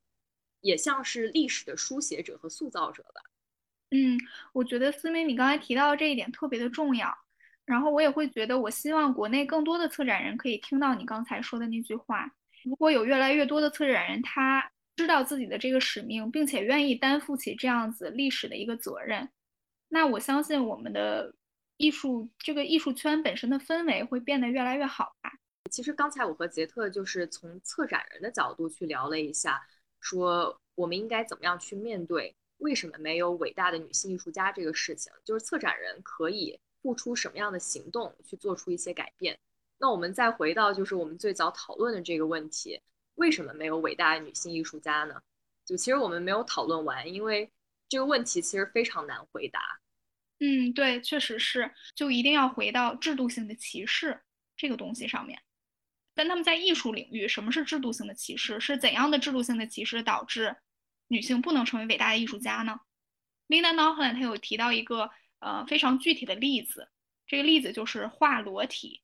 [0.62, 3.20] 也像是历史的书写者和塑造者吧。
[3.90, 4.18] 嗯，
[4.54, 7.14] 我觉得思明你刚才提到的这一点特别的重要。
[7.66, 12.32] 然后我也会觉得，我希望国内更多的策展人可以听到你刚才说的那句话。
[12.64, 19.28] 如果有越来越多的策展人，他知道自己的这个使命，并且愿意担负起这样子历史的一个责任，
[19.88, 21.34] 那我相信我们的
[21.76, 25.32] 艺术这个艺术圈本身的氛围会变得越来越好吧。
[25.70, 29.60] 其实刚才我和杰特就是从策展人的角度去聊了一下，
[30.00, 39.38] 说我们应该怎么样去面对为什么没有伟大的女性艺术家这个事情，就是策展人可以付出什么样的行动去做出一些改变。
[39.78, 42.78] 那我们再回到就是我们最早讨论的这个问题。
[43.14, 45.20] 为什么没有伟大的女性艺术家呢？
[45.64, 47.52] 就其实我们没有讨论完，因为
[47.88, 49.60] 这个问题其实非常难回答。
[50.40, 54.22] 嗯，对，确实是，就一定要回到制度性的歧视
[54.56, 55.40] 这个东西上面。
[56.14, 58.58] 但他们在艺术领域，什么是制度性的歧视？
[58.58, 60.56] 是怎样的制度性的歧视导致
[61.06, 62.80] 女性不能成为伟大的艺术家呢
[63.48, 66.88] ？Linda Nolan 她有提到一个呃非常具体的例子，
[67.26, 69.01] 这个例子就是画裸体。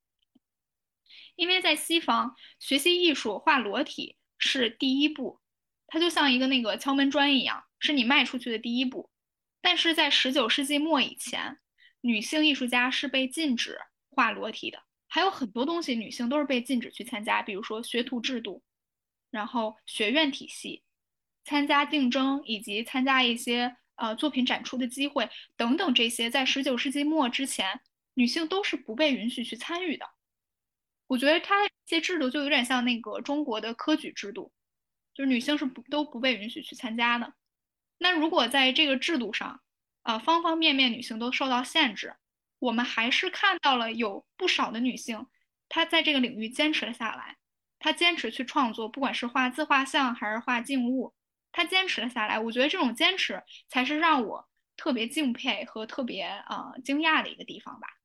[1.36, 5.40] 因为在西方学习艺术，画裸体是第一步，
[5.86, 9.10] 它就像一个那个敲门砖一样，是你迈出去的第一步。
[9.60, 11.58] 但是在十九世纪末以前，
[12.00, 13.78] 女性艺术家是被禁止
[14.10, 18.62] 画裸体的，还有很多东西女性都是被禁止去参加，比如说学徒制度，
[19.30, 20.84] 然后学院体系，
[21.44, 27.80] 参加竞争以及参加一些呃作品展出的机会等等，这些在十九世纪末之前，
[28.14, 30.06] 女性都是不被允许去参与的。
[31.08, 34.52] 我觉得它这些制度就有点像那个中国的科举制度，
[35.14, 37.32] 就是女性是不都不被允许去参加的。
[37.98, 39.60] 那如果在这个制度上，
[40.02, 42.14] 啊，方方面面女性都受到限制，
[42.60, 45.26] 我们还是看到了有不少的女性，
[45.68, 47.38] 她在这个领域坚持了下来，
[47.78, 51.14] 她坚持去创作，不管是画自画像还是画静物，
[51.50, 52.38] 她坚持了下来。
[52.38, 57.97] 我觉得这种坚持才是让我特别敬佩和特别啊惊讶的一个地方吧。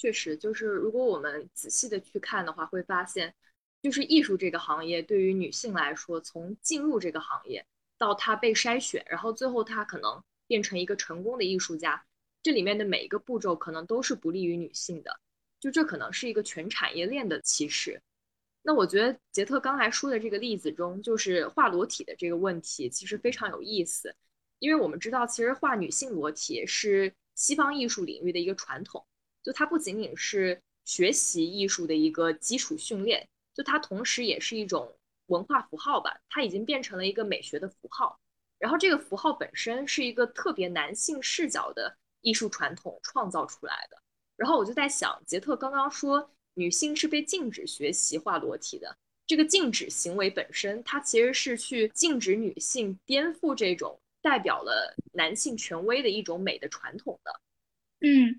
[0.00, 3.34] 确实，就是如果我们仔细的去看的话，会发现，
[3.82, 7.66] 就是艺术这个行业对于女性来说，从进入这个行业。
[7.98, 12.02] 到她被筛选，然后最后她可能变成一个成功的艺术家，
[12.42, 15.20] 这里面的每一个步骤可能都是不利于女性的，
[15.60, 18.00] 就这可能是一个全产业链的歧视。
[18.62, 24.16] 那我觉得杰特刚才说的这个例子中，就是画裸体的这个问题，其实非常有意思，
[24.60, 29.04] 因为我们知道，其实画女性裸体是西方艺术领域的一个传统，
[29.42, 34.92] 就它不仅仅是学习艺术的一个基础训练，就它同时也是一种。
[35.30, 38.18] 文化符号吧，它已经变成了一个美学的符号。
[38.58, 43.96] 然后这个符号本身是一个特别男性视角的艺术传统创造出来的。
[44.34, 57.40] 然后我就在想，杰特刚刚说女性是被禁止学习画裸体的，这个禁止行为本身，它其实是去禁止女性颠覆这种代表了男性权威的一种美的传统的。
[58.00, 58.36] 嗯，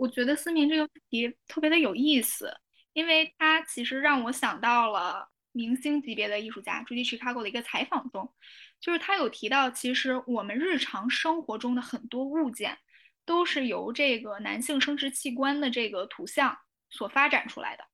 [0.00, 2.50] 我觉得思明这个问题特别的有意思，
[2.94, 5.28] 因为它其实让我想到了。
[5.52, 8.32] 明星级别的艺术家朱迪· Chicago 的一个采访中，
[8.78, 12.78] 就是他有提到，其实我们日常生活中的很多物件，
[13.24, 16.56] 都是由这个男性生殖器官的这个图像
[16.88, 17.84] 所发展出来的。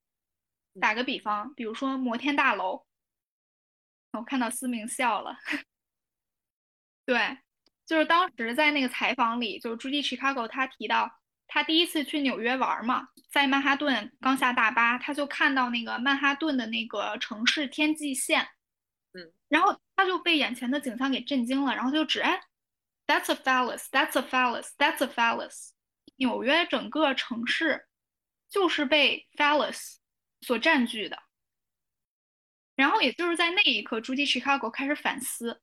[0.79, 2.85] 打个比方，比如说摩天大楼，
[4.11, 5.35] 我看到思明笑了。
[7.07, 7.39] 对，
[7.87, 11.11] 就是当时在那个采访里，就是朱迪· Chicago 他提到。
[11.49, 18.41] 他第一次去纽约玩嘛，在曼哈顿刚下大巴，他就看到那个曼哈顿的那个城市天际线，
[19.13, 22.41] 嗯，然后他就被眼前的景象给震惊了，然后他就指，哎
[23.07, 25.69] ，That's a phallus，That's a phallus，That's a phallus，
[26.17, 27.87] 纽约整个城市
[28.49, 29.95] 就是被 phallus
[30.41, 31.17] 所占据的。
[32.75, 35.61] 然后也就是在那一刻，朱迪 Chicago 开始反思，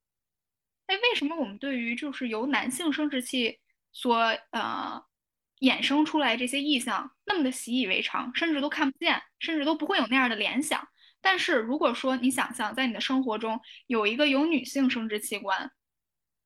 [0.87, 3.61] 哎，为什么我们对于就是由男性生殖器
[3.93, 4.16] 所
[4.51, 5.05] 呃。
[5.64, 10.86] 衍生出来这些意象那么的习以为常，甚至都看不见，甚至都不会有那样的联想。
[11.22, 15.70] 但是如果说你想象在你的生活中有一个有女性生殖器官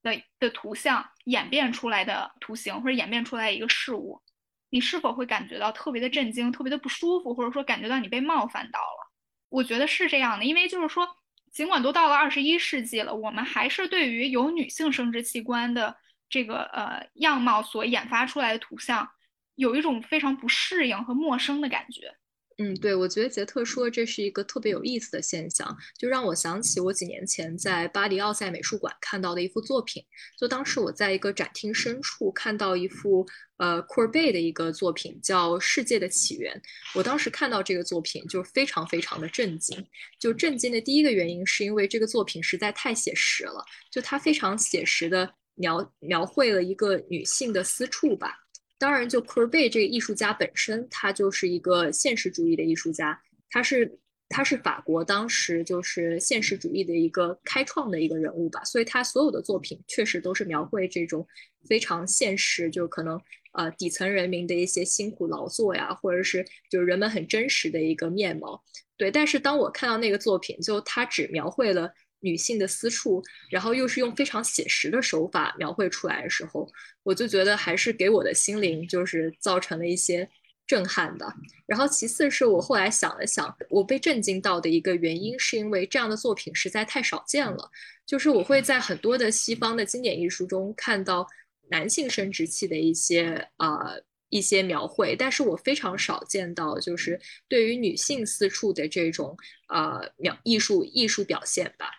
[0.02, 4.22] 的的图像演变出来的图形，或者演变出来一个事物，
[4.70, 9.10] 你是否会感觉到特别的震惊，特别的不舒服，或者说感觉到你被冒犯到了？
[9.48, 11.08] 我觉得是这样的，因为就是说，
[11.50, 15.96] 尽管都到了二十一世纪了，我们还是对于有女性生殖器官的。
[16.28, 19.08] 这个呃样貌所演发出来的图像，
[19.54, 22.14] 有一种非常不适应和陌生的感觉。
[22.60, 30.04] 嗯，对，我觉得杰特说这是一个特别有意思的现象，就让我想起我几年前在巴黎奥赛美术馆看到的一幅作品。
[30.36, 33.24] 就当时我在一个展厅深处看到一幅
[33.58, 36.52] 呃库尔贝的一个作品，叫《世界的起源》。
[36.98, 39.86] 我当时看到这个作品就非常非常的震惊。
[40.18, 45.32] 就震惊的第一个原因是因为这个作品实在太写实了，就它非常写实的。
[45.58, 48.38] 描描绘了一个女性的私处吧。
[48.78, 53.20] 当然，就库尔贝这个艺术家本身，他就是一个现实主义的艺术家。
[53.50, 53.98] 他是
[54.28, 58.62] 他是法国当时就是现实主义的一个开创的一个人物吧。
[58.62, 61.26] 所以他所有的作品确实都是描绘这种
[61.66, 63.20] 非常现实，就可能
[63.52, 68.62] 呃底层人民的一些辛苦劳作呀，或者是就是人们很真实的一个面貌。
[68.96, 71.92] 对，但是当我看到那个作品，就他只描绘了。
[72.20, 76.68] 女性的私处，然后又是用非常写实的手法描绘出来的时候，
[77.02, 80.28] 我就觉得还是给我的心灵就是造成了一些
[80.66, 81.32] 震撼的。
[81.66, 87.70] 然后其次是我后来想了想，我被震惊到的一个原因，是因为这样的作品实在太少见了。
[88.06, 91.26] 就是我会在很多的西方的经典艺术中看到
[91.70, 99.36] 男性生殖器的一些呃一些描绘，但是我非常少见到就是对于女性私处的这种
[99.68, 101.90] 呃描艺术艺术表现吧。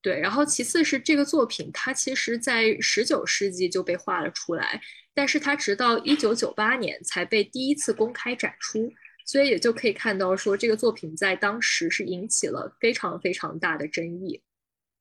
[0.00, 4.80] 对，然后其次是这个作品，它其实在十九世纪就被画了出来，
[5.12, 8.92] 但是它直到一九九八年才被第一次公开展出，
[9.26, 14.40] 所以也就可以看到说这个作品在当时是引起了非常非常大的争议。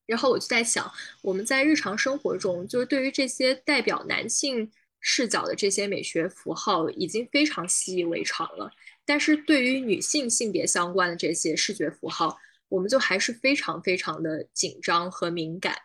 [0.08, 0.92] 然后我就在想，
[1.22, 8.72] 我们在日常生活中，就是对于这些代表男性视角的这些美学符号，已经非常习以为常了，
[9.06, 12.38] 但是对于女性性别相关的这些视觉符号，
[12.70, 15.76] 我们就还是非常非常的紧张和敏感。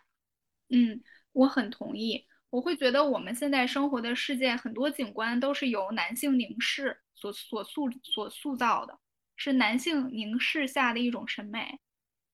[0.69, 2.25] 嗯，我很同意。
[2.49, 8.99] 我会觉得我们现在生活的世界很多景观都是由男性凝视所所塑所塑造的，
[9.35, 11.79] 是男性凝视下的一种审美。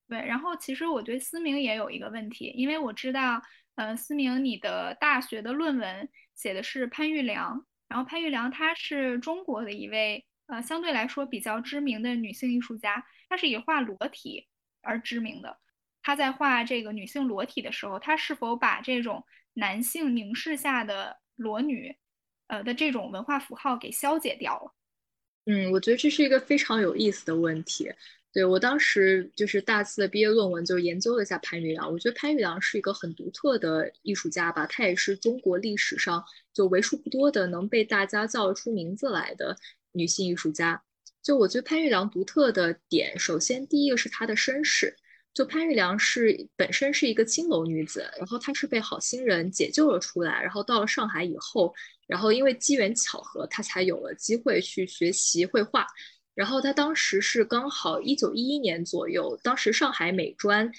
[0.08, 3.40] 对，然后其实我对思明也有一个问题，因为我知道，
[3.76, 13.04] 呃，思明你的大学的论文写的是潘玉良，然后潘玉良她是中国的一位呃相对来说比较知名的女性艺术家。
[13.28, 14.46] 她是以画裸体
[14.82, 15.58] 而知名的。
[16.02, 19.24] 她在画这个女性裸体的时候，她是否把这种
[19.54, 21.96] 男性凝视下的裸女，
[22.48, 24.74] 呃的这种文化符号给消解掉了？
[25.46, 27.92] 嗯，我觉得这是一个非常有意思的问题。
[28.32, 31.90] 对我当时就是大四的毕业论文，就研究了一下潘玉良。
[31.90, 39.56] 我觉得潘玉良是一个很独特的艺术家吧，她也是中国历史上就为数不多的能被大家叫得出名字来的
[39.92, 40.82] 女性艺术家。
[41.22, 44.96] 就我觉得潘玉良独特的点，首先第一个是她的身世。
[45.32, 51.72] 就潘玉良是本身是一个青楼女子，然后她是被好心人解救了出来，然后到了上海以后，
[52.08, 55.86] 然后因为机缘巧合，她才有了机会去学习绘画。
[56.34, 60.72] 然后她当时是刚好一九一一年左右，当时上海美专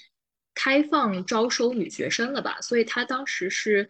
[0.54, 3.90] 开放招收女学生了吧，所以她当时是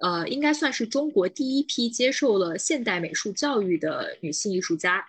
[0.00, 5.04] 呃应该算是中国第一批接受了现代美术教育的女性艺术家。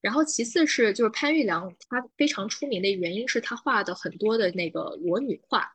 [0.00, 5.70] 然后其次是就是潘玉良，她非常出名的原因是她画的很多的那个裸女画。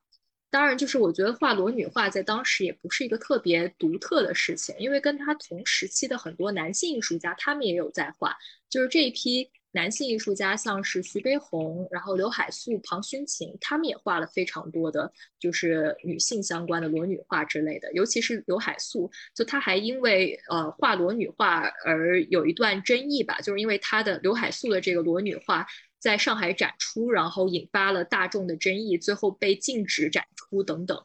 [0.49, 8.35] 当然，就是我觉得画裸女画在当时也不是一个特别独特的事情，因为跟她同时期的很多男性艺术家，他们也有在画，
[8.69, 9.51] 就是这一批。
[9.75, 17.91] 男性艺术家像是徐悲鸿，然后刘海粟、庞勋琴，他们也画了非常多的就是女性相关的裸女画之类的。
[17.91, 25.67] 尤其是刘海粟，就他还因为呃画裸女画而有一段争议吧，就是因为他的刘海粟的这个裸女画
[25.99, 30.97] 在上海展出，然后引发了大众的争议，最后被禁止展出等等。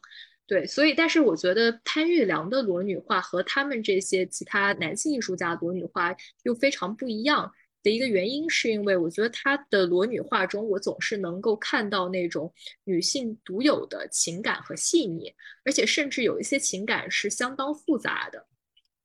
[0.46, 7.52] 对，所以但是我觉得潘玉良的裸女画和他们这些其他男性艺术家裸女画又非常不一样。
[7.82, 12.52] 的一个原因是因为我觉得她的裸女画中，我总是能够看到那种
[12.84, 18.46] 女性独有的情感和细腻，而且甚至有一些情感是相当复杂的。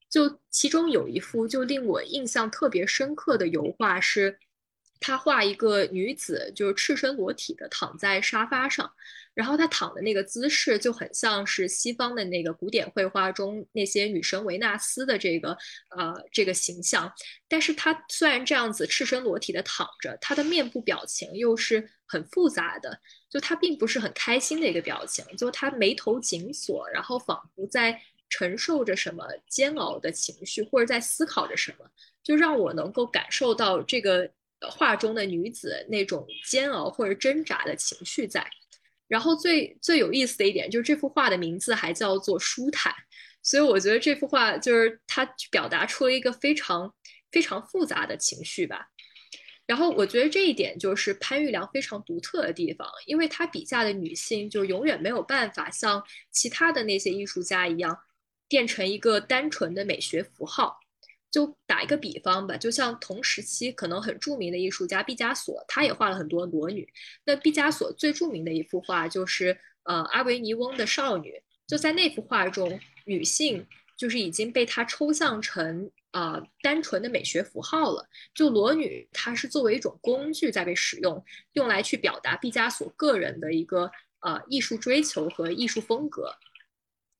[0.09, 4.37] 就其中有一幅就令我印象特别深刻的油画是。
[4.97, 8.89] 他画一个女子，就是赤身裸体的躺在沙发上，
[9.35, 15.55] 然后她躺的那个姿势就很像是西方的那个古典绘画中那些女神维纳斯的这个
[15.95, 17.11] 呃这个形象。
[17.47, 31.85] 但是她虽然这样子赤身裸体的躺着，她的面部表情又是很复杂的，就她并不是很开心的一个表情，就她眉头紧锁，然后仿佛在承受着什么煎熬的情绪，或者在思考着什么，
[32.23, 34.31] 就让我能够感受到这个。
[34.71, 38.49] 画中的女子那种煎熬或者挣扎的情绪在，
[39.07, 42.93] 然后最最有意思的一点就是这幅画的名字还叫做舒坦，
[43.43, 46.93] 所以我觉得这幅画就是它表达出了一个非常
[47.31, 48.87] 非常复杂的情绪吧。
[49.67, 57.97] 然后我觉得这一点就是潘玉良非常独特的地方，因为他笔下的女性就永远没有办法像其他的那些艺术家一样
[58.47, 60.79] 变成一个单纯的美学符号。
[61.35, 66.87] 就打一个比方吧，就像同时期可能很著名的艺术家毕加索，他也画了很多裸女。
[67.25, 71.33] 那毕加索最著名的一幅画就是呃阿维尼翁的少女。
[71.67, 73.67] 就在那幅画中，女性
[73.97, 78.07] 就是已经被他抽象成啊单纯的美学符号了。
[78.33, 81.21] 就裸女，它是作为一种工具在被使用，
[81.51, 86.33] 用来去表达毕加索个人的一个呃艺术追求和艺术风格。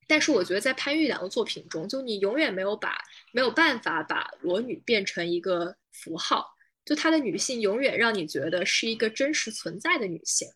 [0.08, 2.98] 但是我觉得在潘玉良的作品中，就你永远没有把
[3.32, 6.54] 没有办法把裸女变成一个符号，
[6.86, 10.48] 就她的女性永远让你觉得是一个真实存在的女性。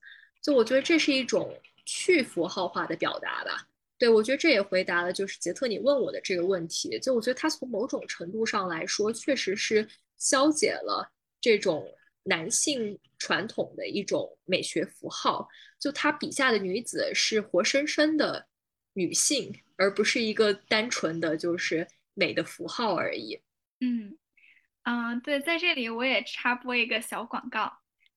[0.41, 3.67] 就我觉得这是一种去符号化的表达吧。
[3.97, 6.97] 对我觉得这也回答了就是杰特你问我的这个问题。
[6.99, 9.85] 就我觉得他从某种程度上来说，确实是
[10.17, 11.85] 消解了这种
[12.23, 15.49] 男性传统的一种美学符号。
[15.79, 18.45] 就他笔下的女子是活生生的。
[18.99, 23.39] 女性，而不是一个单纯的就是美的符号而已。
[23.79, 24.17] 嗯
[24.83, 27.71] 嗯，对，在这里我也插播一个小广告，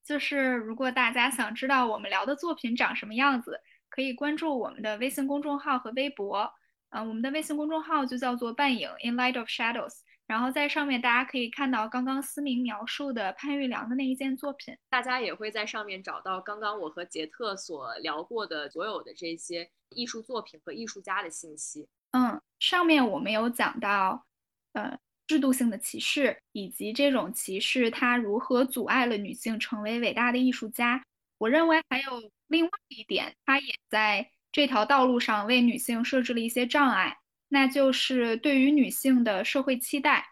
[0.04, 6.52] 就是如果大家想知道我们聊的作品长什么样子，可以关注我们的微信公众号和微博。
[6.90, 14.76] 嗯，我们的微信公众号就叫做“半影 In Light of Shadows”，然后在上面大家可以看到刚刚思明描述的潘玉良的那一件作品。
[14.88, 21.86] 大家也会在上面找到刚刚我和杰特所聊过的所有的这些艺术作品和艺术家的信息。
[22.12, 24.26] 嗯，上面我们有讲到，
[24.72, 31.02] 呃，制度性的歧视以及这种歧视它如何阻碍了女性成为伟大的艺术家。
[31.38, 34.30] 我认为还有另外一点，它也在。
[34.54, 37.16] 这条道路上为女性设置了一些障碍，
[37.52, 40.26] 那就是对于女性的社会期待。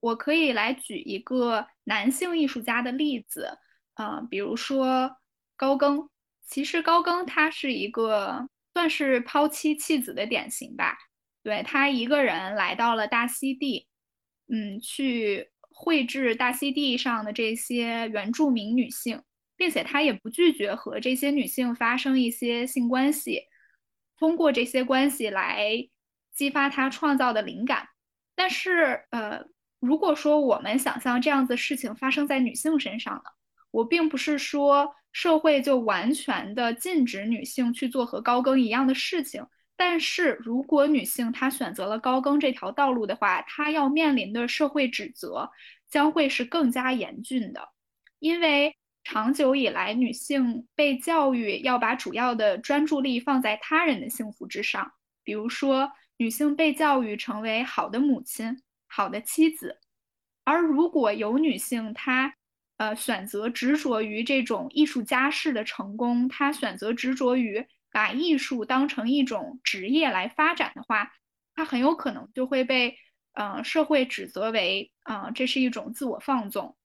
[0.00, 3.58] 我可以来举一个男性艺术家的例子，
[3.96, 5.14] 呃，比如说
[5.56, 6.08] 高更。
[6.46, 10.96] 其实高更他是一个算是抛妻弃子的典型吧。
[11.42, 13.86] 对他一个人来到了大溪地，
[14.48, 19.22] 嗯，去绘制大溪地上的这些原住民女性，
[19.56, 23.42] 并且他也不拒绝和这些女性发生一些性关系。
[24.18, 25.88] 通过这些关系来
[26.34, 27.88] 激发他创造的灵感，
[28.34, 29.44] 但是，呃，
[29.80, 33.30] 如果说我们想象这样子事情发生在女性身上呢？
[33.70, 45.50] 我并不是说社会就完全的禁止女性去做和高更一样的事情，但是如果女性她选择了高更这条道路的话，她要面临的社会指责
[45.88, 47.68] 将会是更加严峻的，
[48.18, 48.76] 因为。
[49.06, 54.92] 长久以来，女性被教育要把主要的专注力放在他人的幸福之上。
[55.22, 59.80] 比如说，女性被教育成为好的母亲、好的妻子。
[60.44, 62.34] 而如果有女性她，
[62.76, 71.12] 呃，选择执着于这种艺术家式的成功，她选择执着于把艺术当成一种职业来发展的话，
[71.54, 72.98] 她很有可能就会被，
[73.32, 76.76] 呃，社会指责为，啊，这是一种自我放纵。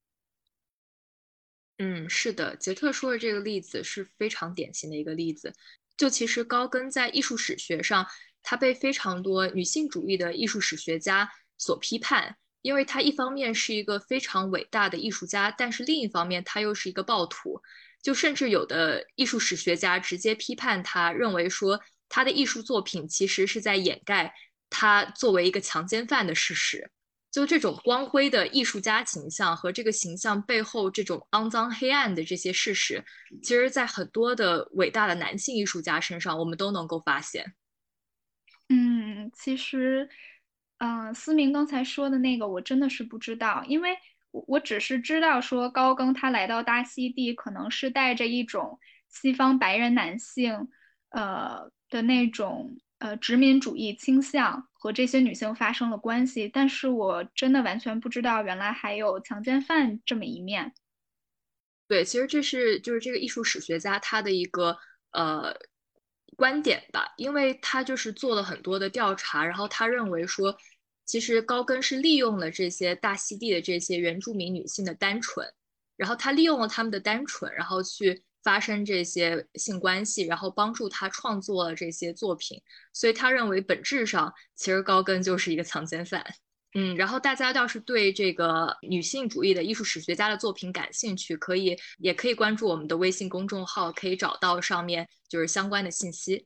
[1.78, 5.54] 嗯，是的，杰特说的这个例子是非常典型的一个例子。
[5.98, 8.06] 就其实高更在艺术史学上，
[8.42, 17.62] 他被非常多女性主义的艺术史学家所批判，因为他一方面是一个非常伟大的艺术家，但是另一方面他又是一个暴徒。
[18.02, 24.34] 就甚至有的艺术史学家直接批判他，认为说他的艺术作品其实是在掩盖
[24.70, 26.90] 他作为一个强奸犯的事实。
[27.30, 33.04] 就这种光辉的艺术家形象和这个形象背后这种肮脏黑暗的这些事实，
[33.44, 37.54] 其实，在很多的伟大的男性艺术家身上，我们都能够发现。
[38.70, 40.08] 嗯，其实，
[40.78, 43.98] 嗯，思明刚才说的那个，我真的是不知道，因为
[44.32, 50.70] 我我只是知道说高更他来到大溪地，可能是带着一种西方白人男性，
[51.10, 52.78] 呃的那种。
[53.00, 60.74] 呃，殖民主义倾向和这些女性发生了关系，但是我真的完全不知道原来还有强奸犯这么一面。
[61.88, 64.78] 对，其实这是就是这个艺术史学家他的一个
[65.12, 65.56] 呃
[66.40, 70.58] 观点吧，因为他就是做了很多的调查，然后他认为说，
[71.06, 75.46] 其实高更是利用了这些大溪地的这些原住民女性的单纯，
[75.96, 78.24] 然后他利用了他们的单纯，然后去。
[78.42, 82.58] 发生这些性关系，然后帮助他创作了这些作品，
[82.94, 86.26] 所以他认为本质上其实高更就是一个强奸犯。
[86.76, 96.46] 嗯，然后大家要是对这个女性主义的艺术史学家的作品感兴趣，可以也可以关注我们的微信公众号，可以找到上面就是相关的信息。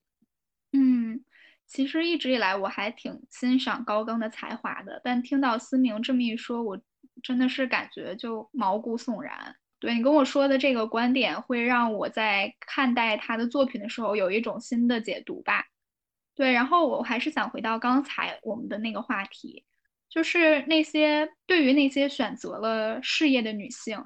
[0.72, 1.24] 嗯，
[1.68, 6.80] 其实一直以来我还挺欣赏高更的才华的，但听到思明这么一说，我
[7.22, 9.56] 真的是感觉就毛骨悚然。
[9.80, 15.66] 对你跟我说的这个观点，会让我在看待他的作品的时候有一种新的解读吧。
[16.34, 19.66] 对，然后我还是想回到刚才我们的那个话题，
[20.14, 24.06] 就是那些对于那些选择了事业的女性，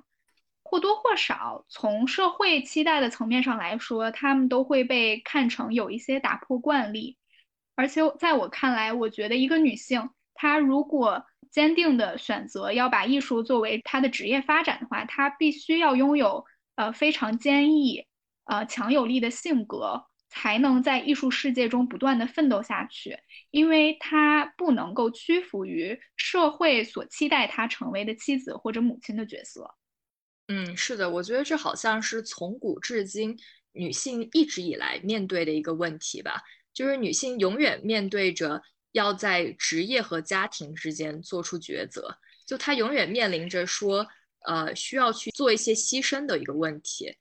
[0.63, 7.17] 或多或少从社会期待的层面上来说，她们都会被看成有一些打破惯例。
[7.75, 16.45] 而且在我看来，我觉得一个女性，她如果坚定的选择要把艺术作为她的职业发展的话，她必须要拥有
[16.77, 18.05] 呃非常坚毅、
[18.45, 23.17] 呃强有力的性格，才能在艺术世界中不断的奋斗下去。
[23.51, 29.75] 因为他不能够屈服于社会所期待他成为的妻子或者母亲的角色。
[30.47, 33.37] 嗯，是的，我觉得这好像是从古至今
[33.71, 36.41] 女性一直以来面对的一个问题吧，
[36.73, 38.61] 就是女性永远面对着。
[38.93, 42.17] 要在职业和家庭之间做出抉择，
[42.47, 44.07] 就她永远面临着说，
[44.47, 47.15] 呃，需要去做一些牺牲的一个问题。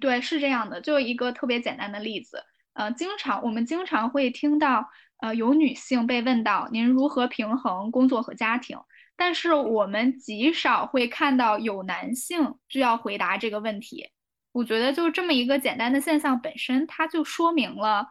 [0.00, 0.80] 对，是这样的。
[0.80, 2.42] 就一个特别简单的例子，
[2.74, 4.88] 呃，经常我们经常会听到，
[5.20, 8.78] 呃，有女性被问到，您如何平衡工作和家庭？
[9.16, 14.08] 但是我们极少会看到有男性需要回答这个问题。
[14.52, 18.06] 我觉得就这么一个简单的现象本身，它就说明了，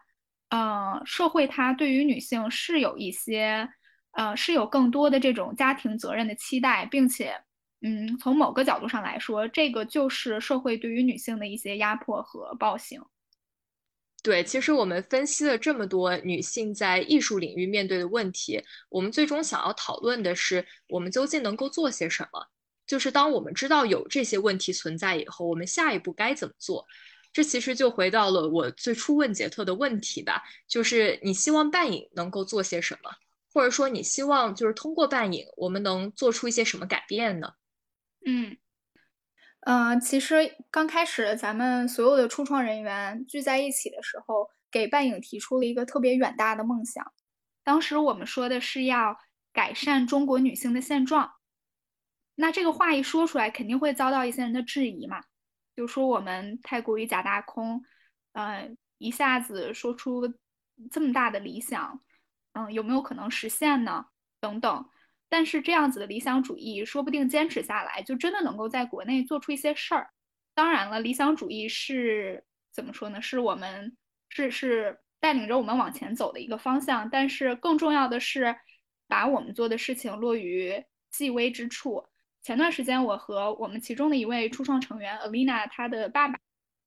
[0.49, 3.69] 呃，社会它对于女性是有一些，
[4.11, 7.41] 呃，是有更多的这种家庭责任的期待，并且，
[7.81, 13.01] 嗯，从某个角度上来说，这个就是社会对于女性的一些压迫和暴行。
[14.23, 22.47] 对，其实我们分析了这么多女性在艺术领域面对的问题，我们最终想要讨论的是，我们究竟能够做些什么？
[22.85, 26.85] 就是当我们知道有这些问题存在以后，我们下一步该怎么做？
[27.31, 33.11] 这其实就回到了我最初问杰特的问题吧，就是你希望半影能够做些什么，
[33.53, 37.53] 或者说你希望就是通过半影，我们能做出一些什么改变呢？
[38.27, 38.57] 嗯。
[39.61, 47.13] 嗯，其实刚开始咱们所有的初创人员聚在一起的时候，给半影提出了一个特别远大的梦想。
[47.63, 49.17] 当时我们说的是要
[49.51, 51.33] 改善中国女性的现状。
[52.35, 55.23] 那这个话一说出来，肯定会遭到一些人的质疑嘛，
[55.75, 57.83] 就说我们太过于假大空，
[58.33, 58.69] 呃，
[58.99, 60.33] 一下子说出
[60.91, 61.99] 这么大的理想，
[62.53, 64.05] 嗯，有没有可能实现呢？
[64.39, 64.89] 等等。
[65.29, 70.09] 但是这样子的理想主义，说不定坚持下来，就真的能够在国内做出一些事儿。
[70.53, 73.21] 当然了，理想主义是怎么说呢？
[73.21, 73.95] 是我们
[74.29, 77.09] 是是带领着我们往前走的一个方向。
[77.09, 78.55] 但是更重要的是，
[79.07, 82.03] 把我们做的事情落于细微之处。
[82.41, 86.39] 前段时间，我和我们其中的一位初创成员 Alina，她的爸爸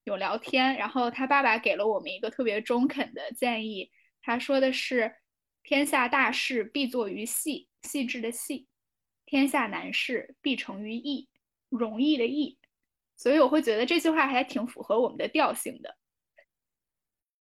[0.05, 3.91] 有聊天，然后他爸爸给了我们一个特别中肯的建议。
[4.23, 5.15] 他说的是
[5.63, 8.67] ：“天下大事必作于细。”细致的细，
[9.25, 11.27] 天下难事必成于易，
[11.71, 12.59] 容易的易，
[13.17, 15.97] 所以我会觉得这句话还挺符合我们的调性的。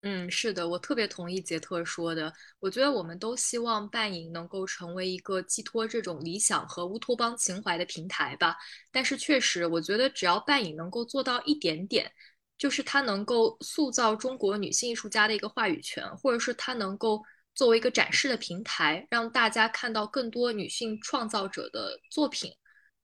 [0.02, 2.34] 嗯，是的，我特别同意杰特说的。
[2.60, 8.58] 我觉得我们都希望半影能够成为一个寄托这种理想和乌托邦情怀的平台吧。
[8.92, 12.12] 但是确实，我觉得只要半影能够做到一点点，
[12.58, 17.24] 就是它能够塑造中国女性艺术家的一个话语权，或者是它能够。
[17.58, 22.54] 作为一个展示的平台，让大家看到更多女性创造者的作品，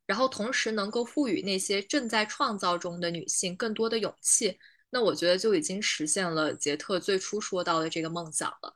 [0.06, 4.60] 然后同时能够赋予那些正在创造中的女性更多的勇气，
[4.92, 8.76] 那我觉得就已经实现了杰特最初说到的这个梦想了。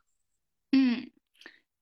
[0.71, 1.11] 嗯，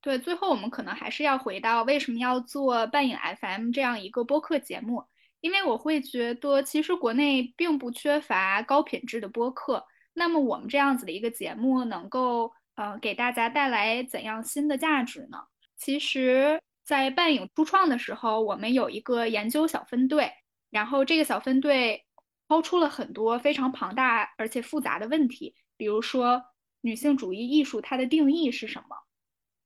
[0.01, 5.05] 对，最后我们可能还是要回到为什么要做半影 FM 这样一个播客节目，
[5.39, 12.51] 因为我会觉得其实国内并不缺乏高品质的播客，那么我们这样子的一个节目能够。
[12.76, 15.38] 呃，给大家带来怎样新的价值呢？
[15.78, 20.32] 其实，在半影初创的时候，我们有一个研究小分队，
[20.69, 22.05] 然后这个小分队
[22.47, 26.41] 抛出了很多非常庞大而且复杂的问题，比如说
[26.82, 28.97] 女性主义艺术它的定义是什么？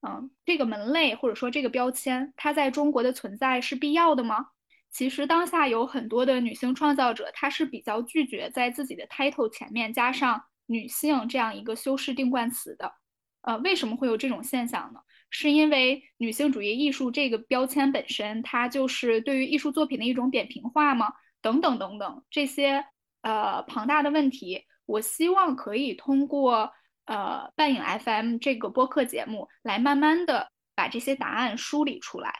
[0.08, 4.46] 嗯，这个门类或者说这个标签，它在中国的存在是必要的吗？
[4.90, 12.99] 其实当下有很多的女性创造者，她是比较拒绝在自己的 title 前面加上女性这样一个修饰定冠词的。
[13.42, 15.00] 呃，为什么会有这种现象呢？
[15.32, 21.06] 是因为女性主义艺术这个标签本身，它就是对于艺术作品的一种扁平化吗？
[21.40, 22.84] 等等等等，这些
[23.22, 26.72] 呃庞大的问题，我希望可以通过
[27.06, 32.34] 呃半影 FM 这个播客节目来慢慢的把这些答案梳理出来。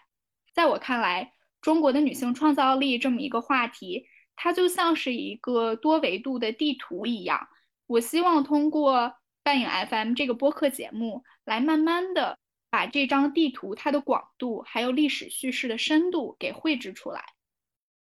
[0.52, 7.46] 在我看来，中国的女性创造力这么一个话题，它就像是一个多维度的地图一样。
[7.86, 9.14] 我希望通过。
[9.50, 12.38] 半影 FM 这个播客节目，来慢慢的
[12.70, 17.20] 把这张地图它的广度，还有历史叙事的深度给绘制出来。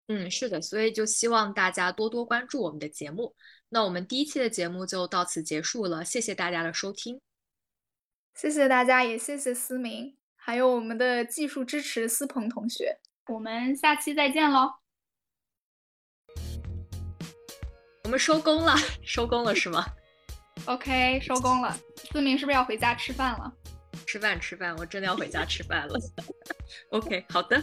[0.07, 3.33] 嗯，是的，所以就希望大家多多关注我们的节目。
[3.69, 7.19] 那我们第一期的节目就到此结束了，谢谢大家的收听。
[8.35, 12.99] 谢谢大家，也谢谢思明，还有我们的技术支持思鹏同学。
[13.29, 14.73] 我们下期再见喽！
[18.03, 19.83] 我们收工了， 收工了是吗
[20.65, 21.77] ？OK，收工了。
[22.11, 23.51] 思明是不是要回家吃饭了？
[24.07, 25.99] 吃饭吃饭，我真的要回家吃饭了。
[26.91, 27.61] OK，好的。